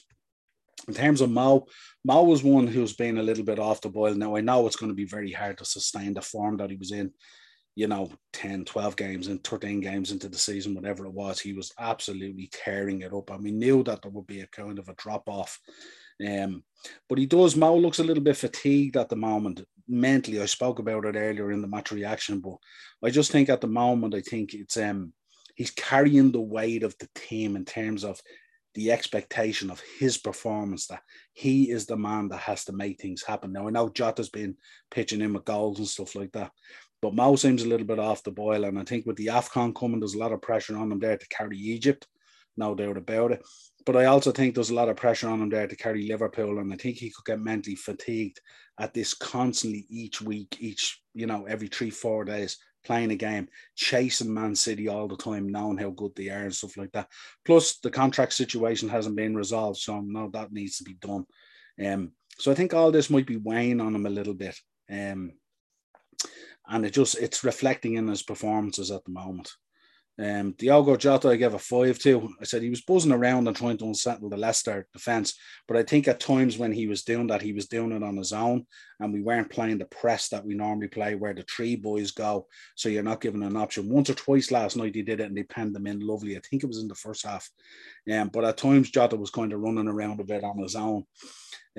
In 0.87 0.93
terms 0.93 1.21
of 1.21 1.31
Mo, 1.31 1.65
Mo 2.05 2.23
was 2.23 2.43
one 2.43 2.67
who's 2.67 2.93
been 2.93 3.17
a 3.17 3.23
little 3.23 3.43
bit 3.43 3.59
off 3.59 3.81
the 3.81 3.89
boil. 3.89 4.13
Now 4.13 4.35
I 4.35 4.41
know 4.41 4.65
it's 4.67 4.75
going 4.75 4.91
to 4.91 4.95
be 4.95 5.05
very 5.05 5.31
hard 5.31 5.57
to 5.57 5.65
sustain 5.65 6.13
the 6.13 6.21
form 6.21 6.57
that 6.57 6.69
he 6.69 6.77
was 6.77 6.91
in 6.91 7.11
you 7.75 7.87
know, 7.87 8.11
10, 8.33 8.65
12 8.65 8.95
games 8.95 9.27
and 9.27 9.43
13 9.43 9.79
games 9.79 10.11
into 10.11 10.27
the 10.27 10.37
season, 10.37 10.75
whatever 10.75 11.05
it 11.05 11.13
was, 11.13 11.39
he 11.39 11.53
was 11.53 11.71
absolutely 11.79 12.49
tearing 12.51 13.01
it 13.01 13.13
up. 13.13 13.29
And 13.29 13.43
we 13.43 13.51
knew 13.51 13.83
that 13.83 14.01
there 14.01 14.11
would 14.11 14.27
be 14.27 14.41
a 14.41 14.47
kind 14.47 14.79
of 14.79 14.89
a 14.89 14.95
drop 14.95 15.29
off. 15.29 15.59
Um, 16.25 16.63
but 17.07 17.17
he 17.17 17.25
does. 17.25 17.55
Mo 17.55 17.75
looks 17.75 17.99
a 17.99 18.03
little 18.03 18.23
bit 18.23 18.37
fatigued 18.37 18.97
at 18.97 19.09
the 19.09 19.15
moment 19.15 19.63
mentally. 19.87 20.41
I 20.41 20.45
spoke 20.45 20.79
about 20.79 21.05
it 21.05 21.15
earlier 21.15 21.51
in 21.51 21.61
the 21.61 21.67
match 21.67 21.91
reaction, 21.91 22.39
but 22.39 22.57
I 23.03 23.09
just 23.09 23.31
think 23.31 23.49
at 23.49 23.61
the 23.61 23.67
moment, 23.67 24.15
I 24.15 24.21
think 24.21 24.53
it's 24.53 24.77
um 24.77 25.13
he's 25.55 25.71
carrying 25.71 26.31
the 26.31 26.41
weight 26.41 26.83
of 26.83 26.95
the 26.99 27.09
team 27.15 27.55
in 27.55 27.65
terms 27.65 28.03
of 28.03 28.21
the 28.75 28.91
expectation 28.91 29.71
of 29.71 29.81
his 29.99 30.17
performance 30.17 30.87
that 30.87 31.01
he 31.33 31.71
is 31.71 31.85
the 31.85 31.97
man 31.97 32.29
that 32.29 32.37
has 32.37 32.63
to 32.65 32.71
make 32.71 33.01
things 33.01 33.23
happen. 33.23 33.51
Now 33.51 33.67
I 33.67 33.71
know 33.71 33.89
Jota's 33.89 34.29
been 34.29 34.55
pitching 34.91 35.21
in 35.21 35.33
with 35.33 35.43
goals 35.45 35.79
and 35.79 35.87
stuff 35.87 36.15
like 36.15 36.31
that, 36.33 36.51
but 37.01 37.15
Mo 37.15 37.35
seems 37.35 37.63
a 37.63 37.67
little 37.67 37.87
bit 37.87 37.99
off 37.99 38.23
the 38.23 38.31
boil, 38.31 38.65
and 38.65 38.77
I 38.77 38.83
think 38.83 39.05
with 39.05 39.15
the 39.15 39.27
Afcon 39.27 39.75
coming, 39.75 39.99
there's 39.99 40.15
a 40.15 40.19
lot 40.19 40.33
of 40.33 40.41
pressure 40.41 40.77
on 40.77 40.91
him 40.91 40.99
there 40.99 41.17
to 41.17 41.27
carry 41.27 41.57
Egypt. 41.57 42.07
No 42.57 42.75
doubt 42.75 42.97
about 42.97 43.31
it. 43.31 43.43
But 43.85 43.95
I 43.95 44.05
also 44.05 44.31
think 44.31 44.53
there's 44.53 44.69
a 44.69 44.75
lot 44.75 44.89
of 44.89 44.97
pressure 44.97 45.29
on 45.29 45.41
him 45.41 45.49
there 45.49 45.67
to 45.67 45.75
carry 45.75 46.07
Liverpool, 46.07 46.59
and 46.59 46.73
I 46.73 46.75
think 46.75 46.97
he 46.97 47.09
could 47.09 47.25
get 47.25 47.39
mentally 47.39 47.75
fatigued 47.75 48.39
at 48.79 48.93
this 48.93 49.13
constantly 49.13 49.85
each 49.89 50.21
week, 50.21 50.57
each 50.59 51.01
you 51.13 51.25
know 51.25 51.45
every 51.45 51.67
three 51.67 51.89
four 51.89 52.25
days 52.25 52.57
playing 52.85 53.11
a 53.11 53.15
game, 53.15 53.47
chasing 53.75 54.33
Man 54.33 54.55
City 54.55 54.87
all 54.87 55.07
the 55.07 55.17
time, 55.17 55.49
knowing 55.49 55.77
how 55.77 55.89
good 55.89 56.15
they 56.15 56.29
are 56.29 56.43
and 56.43 56.55
stuff 56.55 56.77
like 56.77 56.91
that. 56.93 57.07
Plus, 57.45 57.79
the 57.79 57.91
contract 57.91 58.33
situation 58.33 58.89
hasn't 58.89 59.15
been 59.15 59.35
resolved, 59.35 59.79
so 59.79 60.01
no, 60.01 60.29
that 60.33 60.51
needs 60.51 60.77
to 60.77 60.83
be 60.83 60.93
done. 60.93 61.25
Um, 61.83 62.11
so 62.37 62.51
I 62.51 62.55
think 62.55 62.73
all 62.73 62.91
this 62.91 63.09
might 63.09 63.27
be 63.27 63.37
weighing 63.37 63.81
on 63.81 63.95
him 63.95 64.05
a 64.05 64.09
little 64.09 64.33
bit. 64.33 64.57
Um, 64.89 65.33
and 66.67 66.85
it 66.85 66.93
just 66.93 67.17
it's 67.17 67.43
reflecting 67.43 67.95
in 67.95 68.07
his 68.07 68.23
performances 68.23 68.91
at 68.91 69.03
the 69.05 69.11
moment. 69.11 69.51
Um, 70.21 70.51
Diogo 70.57 70.97
Jota, 70.97 71.29
I 71.29 71.37
gave 71.37 71.53
a 71.53 71.59
five 71.59 71.97
to. 71.99 72.29
I 72.41 72.43
said 72.43 72.61
he 72.61 72.69
was 72.69 72.81
buzzing 72.81 73.13
around 73.13 73.47
and 73.47 73.55
trying 73.55 73.77
to 73.77 73.85
unsettle 73.85 74.29
the 74.29 74.35
Leicester 74.35 74.85
defence, 74.91 75.35
but 75.65 75.77
I 75.77 75.83
think 75.83 76.09
at 76.09 76.19
times 76.19 76.57
when 76.57 76.73
he 76.73 76.87
was 76.87 77.03
doing 77.03 77.27
that, 77.27 77.41
he 77.41 77.53
was 77.53 77.67
doing 77.67 77.93
it 77.93 78.03
on 78.03 78.17
his 78.17 78.33
own, 78.33 78.65
and 78.99 79.13
we 79.13 79.21
weren't 79.21 79.49
playing 79.49 79.77
the 79.77 79.85
press 79.85 80.27
that 80.29 80.45
we 80.45 80.55
normally 80.55 80.89
play, 80.89 81.15
where 81.15 81.33
the 81.33 81.43
three 81.43 81.77
boys 81.77 82.11
go. 82.11 82.47
So 82.75 82.89
you're 82.89 83.01
not 83.01 83.21
given 83.21 83.43
an 83.43 83.55
option. 83.55 83.87
Once 83.87 84.09
or 84.09 84.13
twice 84.13 84.51
last 84.51 84.75
night 84.75 84.93
he 84.93 85.03
did 85.03 85.21
it, 85.21 85.27
and 85.27 85.37
they 85.37 85.43
penned 85.43 85.73
them 85.73 85.87
in 85.87 86.05
lovely. 86.05 86.35
I 86.35 86.41
think 86.41 86.63
it 86.63 86.67
was 86.67 86.79
in 86.79 86.89
the 86.89 86.95
first 86.95 87.25
half, 87.25 87.49
um, 88.11 88.27
but 88.27 88.43
at 88.43 88.57
times 88.57 88.91
Jota 88.91 89.15
was 89.15 89.31
kind 89.31 89.53
of 89.53 89.61
running 89.61 89.87
around 89.87 90.19
a 90.19 90.25
bit 90.25 90.43
on 90.43 90.57
his 90.57 90.75
own. 90.75 91.05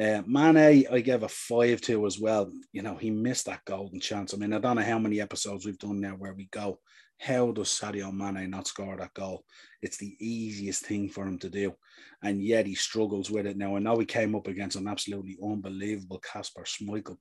Uh, 0.01 0.23
Mane, 0.27 0.87
I 0.91 1.01
gave 1.01 1.25
a 1.25 1.29
five 1.29 1.83
to 1.83 2.07
as 2.07 2.19
well. 2.19 2.51
You 2.73 2.81
know, 2.81 2.97
he 2.97 3.11
missed 3.11 3.47
that 3.47 3.67
golden 3.67 4.01
chance. 4.01 4.33
I 4.33 4.39
mean, 4.39 4.55
I 4.55 4.59
don't 4.59 4.77
know 4.77 4.83
how 4.83 4.99
many 4.99 5.21
episodes 5.21 5.67
we've 5.67 5.77
done 5.79 6.01
now 6.01 6.13
where 6.13 6.33
we 6.33 6.49
go 6.51 6.79
how 7.21 7.53
does 7.53 7.69
Sadio 7.69 8.11
Mane 8.12 8.49
not 8.49 8.67
score 8.67 8.97
that 8.97 9.12
goal? 9.12 9.45
It's 9.83 9.99
the 9.99 10.17
easiest 10.19 10.87
thing 10.87 11.11
for 11.11 11.27
him 11.27 11.39
to 11.41 11.50
do. 11.50 11.75
And 12.23 12.43
yet 12.43 12.67
he 12.67 12.75
struggles 12.75 13.31
with 13.31 13.47
it 13.47 13.59
now. 13.59 13.77
I 13.77 13.79
know 13.79 13.99
he 13.99 14.07
came 14.07 14.35
up 14.35 14.49
against 14.49 14.77
an 14.77 14.89
absolutely 14.89 15.37
unbelievable 15.43 16.21
Kasper 16.21 16.65
Schmeichel 16.65 17.19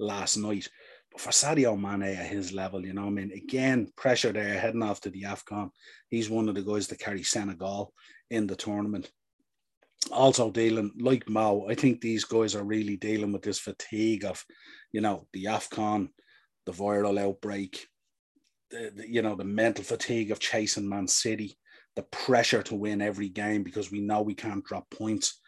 last 0.00 0.36
night. 0.36 0.68
But 1.12 1.20
for 1.20 1.30
Sadio 1.30 1.80
Mane 1.80 2.16
at 2.16 2.26
his 2.26 2.52
level, 2.52 2.84
you 2.84 2.92
know, 2.92 3.06
I 3.06 3.10
mean, 3.10 3.30
again, 3.32 3.92
pressure 3.96 4.32
there 4.32 4.58
heading 4.58 4.82
off 4.82 5.00
to 5.02 5.10
the 5.10 5.22
AFCON. 5.22 5.70
He's 6.08 6.28
one 6.28 6.48
of 6.48 6.56
the 6.56 6.62
guys 6.62 6.88
that 6.88 6.98
carry 6.98 7.22
Senegal 7.22 7.92
in 8.30 8.48
the 8.48 8.56
tournament. 8.56 9.10
Also 10.10 10.50
dealing, 10.50 10.90
like 10.98 11.28
Mo, 11.28 11.68
I 11.68 11.74
think 11.76 12.00
these 12.00 12.24
guys 12.24 12.56
are 12.56 12.64
really 12.64 12.96
dealing 12.96 13.32
with 13.32 13.42
this 13.42 13.60
fatigue 13.60 14.24
of, 14.24 14.44
you 14.90 15.00
know, 15.00 15.28
the 15.32 15.44
AFCON, 15.44 16.08
the 16.66 16.72
viral 16.72 17.20
outbreak, 17.20 17.86
the, 18.70 18.92
the, 18.94 19.10
you 19.10 19.22
know 19.22 19.34
the 19.34 19.44
mental 19.44 19.84
fatigue 19.84 20.30
of 20.30 20.38
chasing 20.38 20.88
Man 20.88 21.08
City, 21.08 21.56
the 21.96 22.02
pressure 22.02 22.62
to 22.64 22.74
win 22.74 23.02
every 23.02 23.28
game 23.28 23.62
because 23.62 23.90
we 23.90 24.00
know 24.00 24.22
we 24.22 24.34
can't 24.34 24.64
drop 24.64 24.88
points. 24.90 25.40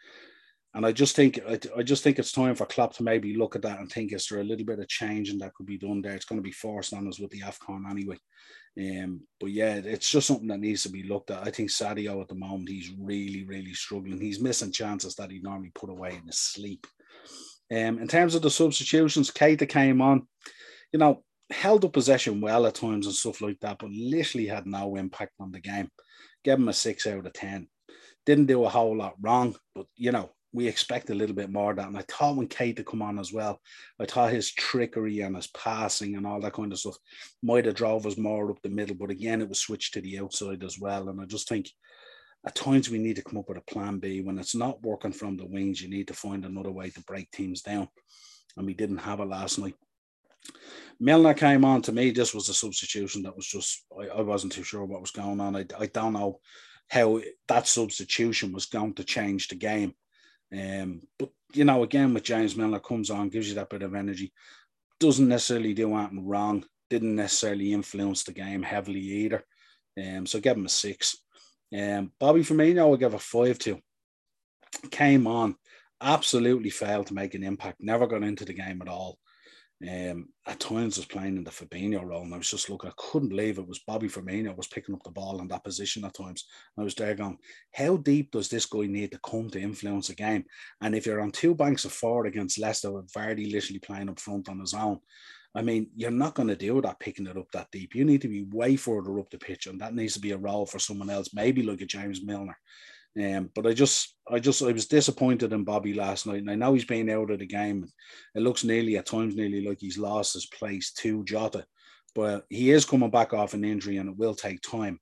And 0.75 0.85
I 0.87 0.91
just 0.91 1.15
think 1.15 1.39
I, 1.77 1.83
just 1.83 2.03
think 2.03 2.17
it's 2.17 2.31
time 2.31 2.55
for 2.55 2.65
Klopp 2.65 2.93
to 2.95 3.03
maybe 3.03 3.37
look 3.37 3.55
at 3.55 3.61
that 3.61 3.79
and 3.79 3.91
think 3.91 4.11
is 4.11 4.25
there 4.27 4.39
a 4.39 4.43
little 4.43 4.65
bit 4.65 4.79
of 4.79 4.87
change 4.87 5.29
and 5.29 5.39
that 5.41 5.53
could 5.53 5.67
be 5.67 5.77
done 5.77 6.01
there. 6.01 6.13
It's 6.13 6.25
going 6.25 6.39
to 6.39 6.43
be 6.43 6.51
forced 6.51 6.93
on 6.93 7.07
us 7.07 7.19
with 7.19 7.29
the 7.29 7.41
Afcon 7.41 7.89
anyway. 7.89 8.17
Um, 8.79 9.21
but 9.39 9.51
yeah, 9.51 9.75
it's 9.75 10.09
just 10.09 10.25
something 10.25 10.47
that 10.47 10.59
needs 10.59 10.81
to 10.83 10.89
be 10.89 11.03
looked 11.03 11.29
at. 11.29 11.45
I 11.45 11.51
think 11.51 11.69
Sadio 11.69 12.19
at 12.21 12.27
the 12.27 12.33
moment 12.33 12.69
he's 12.69 12.91
really 12.99 13.45
really 13.45 13.73
struggling. 13.73 14.19
He's 14.19 14.41
missing 14.41 14.71
chances 14.71 15.13
that 15.15 15.29
he 15.29 15.39
normally 15.39 15.71
put 15.75 15.91
away 15.91 16.15
in 16.15 16.25
his 16.25 16.39
sleep. 16.39 16.87
Um, 17.71 17.99
in 17.99 18.07
terms 18.07 18.33
of 18.33 18.41
the 18.41 18.49
substitutions, 18.49 19.31
Keita 19.31 19.69
came 19.69 20.01
on. 20.01 20.27
You 20.91 20.99
know, 20.99 21.23
held 21.51 21.85
up 21.85 21.93
possession 21.93 22.41
well 22.41 22.65
at 22.65 22.75
times 22.75 23.05
and 23.05 23.15
stuff 23.15 23.41
like 23.41 23.59
that, 23.61 23.77
but 23.79 23.91
literally 23.91 24.47
had 24.47 24.65
no 24.65 24.95
impact 24.95 25.33
on 25.39 25.51
the 25.51 25.59
game. 25.59 25.89
Gave 26.43 26.57
him 26.57 26.69
a 26.69 26.73
six 26.73 27.07
out 27.07 27.25
of 27.25 27.33
10. 27.33 27.67
Didn't 28.25 28.45
do 28.45 28.63
a 28.63 28.69
whole 28.69 28.95
lot 28.95 29.15
wrong, 29.21 29.55
but 29.75 29.85
you 29.95 30.11
know, 30.11 30.31
we 30.53 30.67
expect 30.67 31.09
a 31.09 31.15
little 31.15 31.35
bit 31.35 31.49
more 31.51 31.71
of 31.71 31.77
that. 31.77 31.87
And 31.87 31.97
I 31.97 32.03
thought 32.07 32.37
when 32.37 32.47
Keita 32.47 32.85
come 32.85 33.01
on 33.01 33.17
as 33.17 33.33
well, 33.33 33.59
I 33.99 34.05
thought 34.05 34.31
his 34.31 34.51
trickery 34.51 35.21
and 35.21 35.35
his 35.35 35.47
passing 35.47 36.15
and 36.15 36.27
all 36.27 36.39
that 36.41 36.53
kind 36.53 36.71
of 36.71 36.79
stuff 36.79 36.95
might 37.41 37.65
have 37.65 37.75
drove 37.75 38.05
us 38.05 38.17
more 38.17 38.51
up 38.51 38.61
the 38.61 38.69
middle. 38.69 38.95
But 38.95 39.09
again, 39.09 39.41
it 39.41 39.49
was 39.49 39.59
switched 39.59 39.95
to 39.95 40.01
the 40.01 40.19
outside 40.19 40.63
as 40.63 40.79
well. 40.79 41.09
And 41.09 41.19
I 41.19 41.25
just 41.25 41.49
think 41.49 41.69
at 42.45 42.55
times 42.55 42.89
we 42.89 42.99
need 42.99 43.15
to 43.15 43.23
come 43.23 43.39
up 43.39 43.49
with 43.49 43.57
a 43.57 43.61
plan 43.61 43.97
B. 43.97 44.21
When 44.21 44.37
it's 44.37 44.55
not 44.55 44.83
working 44.83 45.11
from 45.11 45.37
the 45.37 45.45
wings, 45.45 45.81
you 45.81 45.89
need 45.89 46.07
to 46.09 46.13
find 46.13 46.45
another 46.45 46.71
way 46.71 46.91
to 46.91 47.01
break 47.01 47.31
teams 47.31 47.61
down. 47.61 47.87
And 48.55 48.67
we 48.67 48.75
didn't 48.75 48.97
have 48.97 49.21
it 49.21 49.25
last 49.25 49.57
night. 49.57 49.75
Milner 50.99 51.33
came 51.33 51.65
on 51.65 51.81
to 51.83 51.91
me. 51.91 52.11
This 52.11 52.33
was 52.33 52.49
a 52.49 52.53
substitution 52.53 53.23
that 53.23 53.35
was 53.35 53.47
just, 53.47 53.83
I, 53.99 54.07
I 54.07 54.21
wasn't 54.21 54.53
too 54.53 54.63
sure 54.63 54.85
what 54.85 55.01
was 55.01 55.11
going 55.11 55.39
on. 55.39 55.55
I, 55.55 55.65
I 55.79 55.87
don't 55.87 56.13
know 56.13 56.39
how 56.89 57.19
that 57.47 57.67
substitution 57.67 58.53
was 58.53 58.67
going 58.67 58.93
to 58.95 59.03
change 59.03 59.47
the 59.47 59.55
game. 59.55 59.93
Um, 60.55 61.01
but, 61.17 61.29
you 61.53 61.65
know, 61.65 61.83
again, 61.83 62.13
with 62.13 62.23
James 62.23 62.55
Milner 62.55 62.79
comes 62.79 63.09
on, 63.09 63.29
gives 63.29 63.49
you 63.49 63.55
that 63.55 63.69
bit 63.69 63.81
of 63.81 63.95
energy, 63.95 64.31
doesn't 64.99 65.27
necessarily 65.27 65.73
do 65.73 65.95
anything 65.95 66.27
wrong, 66.27 66.63
didn't 66.89 67.15
necessarily 67.15 67.73
influence 67.73 68.23
the 68.23 68.33
game 68.33 68.61
heavily 68.61 68.99
either. 68.99 69.43
Um, 69.97 70.25
so 70.25 70.39
give 70.39 70.57
him 70.57 70.65
a 70.65 70.69
six. 70.69 71.17
Um, 71.75 72.11
Bobby 72.19 72.41
Firmino, 72.41 72.93
I 72.93 72.97
give 72.97 73.13
a 73.13 73.19
five 73.19 73.57
to. 73.59 73.79
Came 74.91 75.27
on, 75.27 75.55
absolutely 76.01 76.69
failed 76.69 77.07
to 77.07 77.13
make 77.13 77.33
an 77.33 77.43
impact, 77.43 77.77
never 77.79 78.07
got 78.07 78.23
into 78.23 78.45
the 78.45 78.53
game 78.53 78.81
at 78.81 78.87
all. 78.87 79.17
Um, 79.83 80.29
at 80.47 80.61
times 80.61 80.95
was 80.95 81.05
playing 81.05 81.35
in 81.35 81.43
the 81.43 81.51
Fabinho 81.51 82.05
role, 82.05 82.23
and 82.23 82.33
I 82.33 82.37
was 82.37 82.49
just 82.49 82.69
looking. 82.69 82.89
I 82.89 82.93
couldn't 82.95 83.29
believe 83.29 83.57
it 83.57 83.67
was 83.67 83.79
Bobby 83.79 84.07
Firmino 84.07 84.55
was 84.55 84.67
picking 84.67 84.95
up 84.95 85.03
the 85.03 85.11
ball 85.11 85.41
in 85.41 85.47
that 85.49 85.63
position 85.63 86.05
at 86.05 86.13
times. 86.13 86.45
I 86.77 86.83
was 86.83 86.95
there 86.95 87.15
going, 87.15 87.37
how 87.73 87.97
deep 87.97 88.31
does 88.31 88.47
this 88.47 88.65
guy 88.65 88.85
need 88.85 89.11
to 89.11 89.19
come 89.19 89.49
to 89.49 89.59
influence 89.59 90.09
a 90.09 90.15
game? 90.15 90.45
And 90.81 90.95
if 90.95 91.05
you're 91.05 91.19
on 91.19 91.31
two 91.31 91.53
banks 91.53 91.83
of 91.83 91.91
four 91.91 92.27
against 92.27 92.59
Leicester 92.59 92.91
with 92.91 93.11
Vardy 93.11 93.51
literally 93.51 93.79
playing 93.79 94.09
up 94.09 94.19
front 94.19 94.47
on 94.47 94.59
his 94.59 94.73
own, 94.73 94.99
I 95.55 95.61
mean, 95.61 95.89
you're 95.95 96.11
not 96.11 96.35
going 96.35 96.47
to 96.47 96.55
do 96.55 96.81
that 96.81 96.99
picking 96.99 97.27
it 97.27 97.37
up 97.37 97.51
that 97.51 97.67
deep. 97.71 97.93
You 97.93 98.05
need 98.05 98.21
to 98.21 98.27
be 98.27 98.43
way 98.43 98.75
further 98.75 99.19
up 99.19 99.29
the 99.29 99.37
pitch, 99.37 99.67
and 99.67 99.81
that 99.81 99.93
needs 99.93 100.13
to 100.13 100.21
be 100.21 100.31
a 100.31 100.37
role 100.37 100.65
for 100.65 100.79
someone 100.79 101.09
else, 101.09 101.33
maybe 101.33 101.61
like 101.61 101.81
a 101.81 101.85
James 101.85 102.23
Milner. 102.23 102.57
Um, 103.15 103.51
but 103.53 103.67
I 103.67 103.73
just, 103.73 104.15
I 104.27 104.39
just, 104.39 104.63
I 104.63 104.71
was 104.71 104.87
disappointed 104.87 105.53
in 105.53 105.63
Bobby 105.63 105.93
last 105.93 106.25
night, 106.25 106.39
and 106.39 106.49
I 106.49 106.55
know 106.55 106.73
he's 106.73 106.85
been 106.85 107.09
out 107.09 107.29
of 107.29 107.39
the 107.39 107.45
game. 107.45 107.85
It 108.33 108.41
looks 108.41 108.63
nearly 108.63 108.97
at 108.97 109.05
times 109.05 109.35
nearly 109.35 109.67
like 109.67 109.79
he's 109.79 109.99
lost 109.99 110.33
his 110.33 110.47
place 110.47 110.91
to 110.93 111.23
Jota, 111.23 111.65
but 112.15 112.45
he 112.49 112.71
is 112.71 112.85
coming 112.85 113.11
back 113.11 113.33
off 113.33 113.53
an 113.53 113.63
injury, 113.63 113.97
and 113.97 114.09
it 114.09 114.17
will 114.17 114.33
take 114.33 114.61
time. 114.61 114.99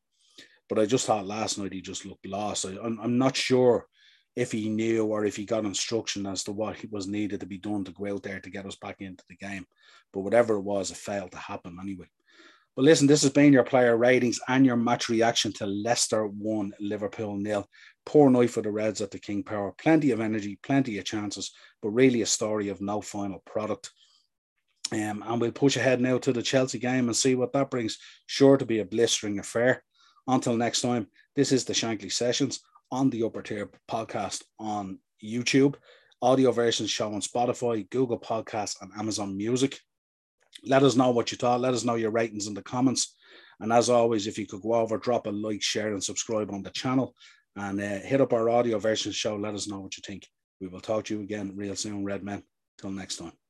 But 0.67 0.79
I 0.79 0.85
just 0.85 1.05
thought 1.05 1.25
last 1.25 1.57
night 1.57 1.73
he 1.73 1.81
just 1.81 2.05
looked 2.05 2.27
lost. 2.27 2.65
I, 2.65 2.77
I'm, 2.83 2.99
I'm 3.01 3.17
not 3.17 3.35
sure 3.35 3.87
if 4.35 4.51
he 4.51 4.69
knew 4.69 5.05
or 5.05 5.25
if 5.25 5.35
he 5.35 5.45
got 5.45 5.65
instruction 5.65 6.25
as 6.25 6.43
to 6.45 6.51
what 6.51 6.77
was 6.89 7.07
needed 7.07 7.39
to 7.41 7.45
be 7.45 7.57
done 7.57 7.83
to 7.83 7.91
go 7.91 8.13
out 8.13 8.23
there 8.23 8.39
to 8.39 8.49
get 8.49 8.65
us 8.65 8.77
back 8.77 9.01
into 9.01 9.23
the 9.29 9.35
game. 9.35 9.65
But 10.13 10.21
whatever 10.21 10.55
it 10.55 10.61
was, 10.61 10.91
it 10.91 10.97
failed 10.97 11.31
to 11.31 11.37
happen 11.37 11.77
anyway. 11.81 12.07
But 12.75 12.85
listen, 12.85 13.07
this 13.07 13.21
has 13.23 13.31
been 13.31 13.51
your 13.51 13.63
player 13.63 13.97
ratings 13.97 14.39
and 14.47 14.65
your 14.65 14.77
match 14.77 15.09
reaction 15.09 15.51
to 15.53 15.65
Leicester 15.65 16.25
1, 16.25 16.73
Liverpool 16.79 17.35
nil. 17.35 17.67
Poor 18.05 18.29
night 18.29 18.49
for 18.49 18.61
the 18.61 18.71
Reds 18.71 19.01
at 19.01 19.11
the 19.11 19.19
King 19.19 19.43
Power. 19.43 19.73
Plenty 19.77 20.11
of 20.11 20.21
energy, 20.21 20.57
plenty 20.63 20.97
of 20.97 21.05
chances, 21.05 21.51
but 21.81 21.89
really 21.89 22.21
a 22.21 22.25
story 22.25 22.69
of 22.69 22.79
no 22.79 23.01
final 23.01 23.43
product. 23.45 23.91
Um, 24.93 25.23
and 25.25 25.39
we'll 25.39 25.51
push 25.51 25.77
ahead 25.77 26.01
now 26.01 26.17
to 26.19 26.33
the 26.33 26.41
Chelsea 26.41 26.79
game 26.79 27.07
and 27.07 27.15
see 27.15 27.35
what 27.35 27.53
that 27.53 27.69
brings. 27.69 27.97
Sure 28.25 28.57
to 28.57 28.65
be 28.65 28.79
a 28.79 28.85
blistering 28.85 29.39
affair. 29.39 29.83
Until 30.27 30.55
next 30.55 30.81
time, 30.81 31.07
this 31.35 31.51
is 31.51 31.65
the 31.65 31.73
Shankly 31.73 32.11
Sessions 32.11 32.61
on 32.91 33.09
the 33.09 33.23
Upper 33.23 33.41
Tier 33.41 33.69
podcast 33.89 34.43
on 34.59 34.99
YouTube. 35.23 35.75
Audio 36.21 36.51
versions 36.51 36.89
show 36.89 37.13
on 37.13 37.21
Spotify, 37.21 37.89
Google 37.89 38.19
Podcasts, 38.19 38.81
and 38.81 38.91
Amazon 38.97 39.35
Music. 39.35 39.79
Let 40.63 40.83
us 40.83 40.95
know 40.95 41.11
what 41.11 41.31
you 41.31 41.37
thought. 41.37 41.61
Let 41.61 41.73
us 41.73 41.83
know 41.83 41.95
your 41.95 42.11
ratings 42.11 42.47
in 42.47 42.53
the 42.53 42.61
comments. 42.61 43.15
And 43.59 43.71
as 43.71 43.89
always, 43.89 44.27
if 44.27 44.37
you 44.37 44.47
could 44.47 44.61
go 44.61 44.73
over, 44.75 44.97
drop 44.97 45.27
a 45.27 45.29
like, 45.29 45.61
share, 45.61 45.93
and 45.93 46.03
subscribe 46.03 46.51
on 46.51 46.63
the 46.63 46.71
channel 46.71 47.15
and 47.55 47.79
uh, 47.79 47.99
hit 47.99 48.21
up 48.21 48.33
our 48.33 48.49
audio 48.49 48.79
version 48.79 49.11
show. 49.11 49.35
Let 49.35 49.53
us 49.53 49.67
know 49.67 49.79
what 49.79 49.97
you 49.97 50.03
think. 50.05 50.27
We 50.59 50.67
will 50.67 50.81
talk 50.81 51.05
to 51.05 51.15
you 51.15 51.21
again 51.21 51.53
real 51.55 51.75
soon, 51.75 52.05
Red 52.05 52.23
Men. 52.23 52.43
Till 52.79 52.91
next 52.91 53.17
time. 53.17 53.40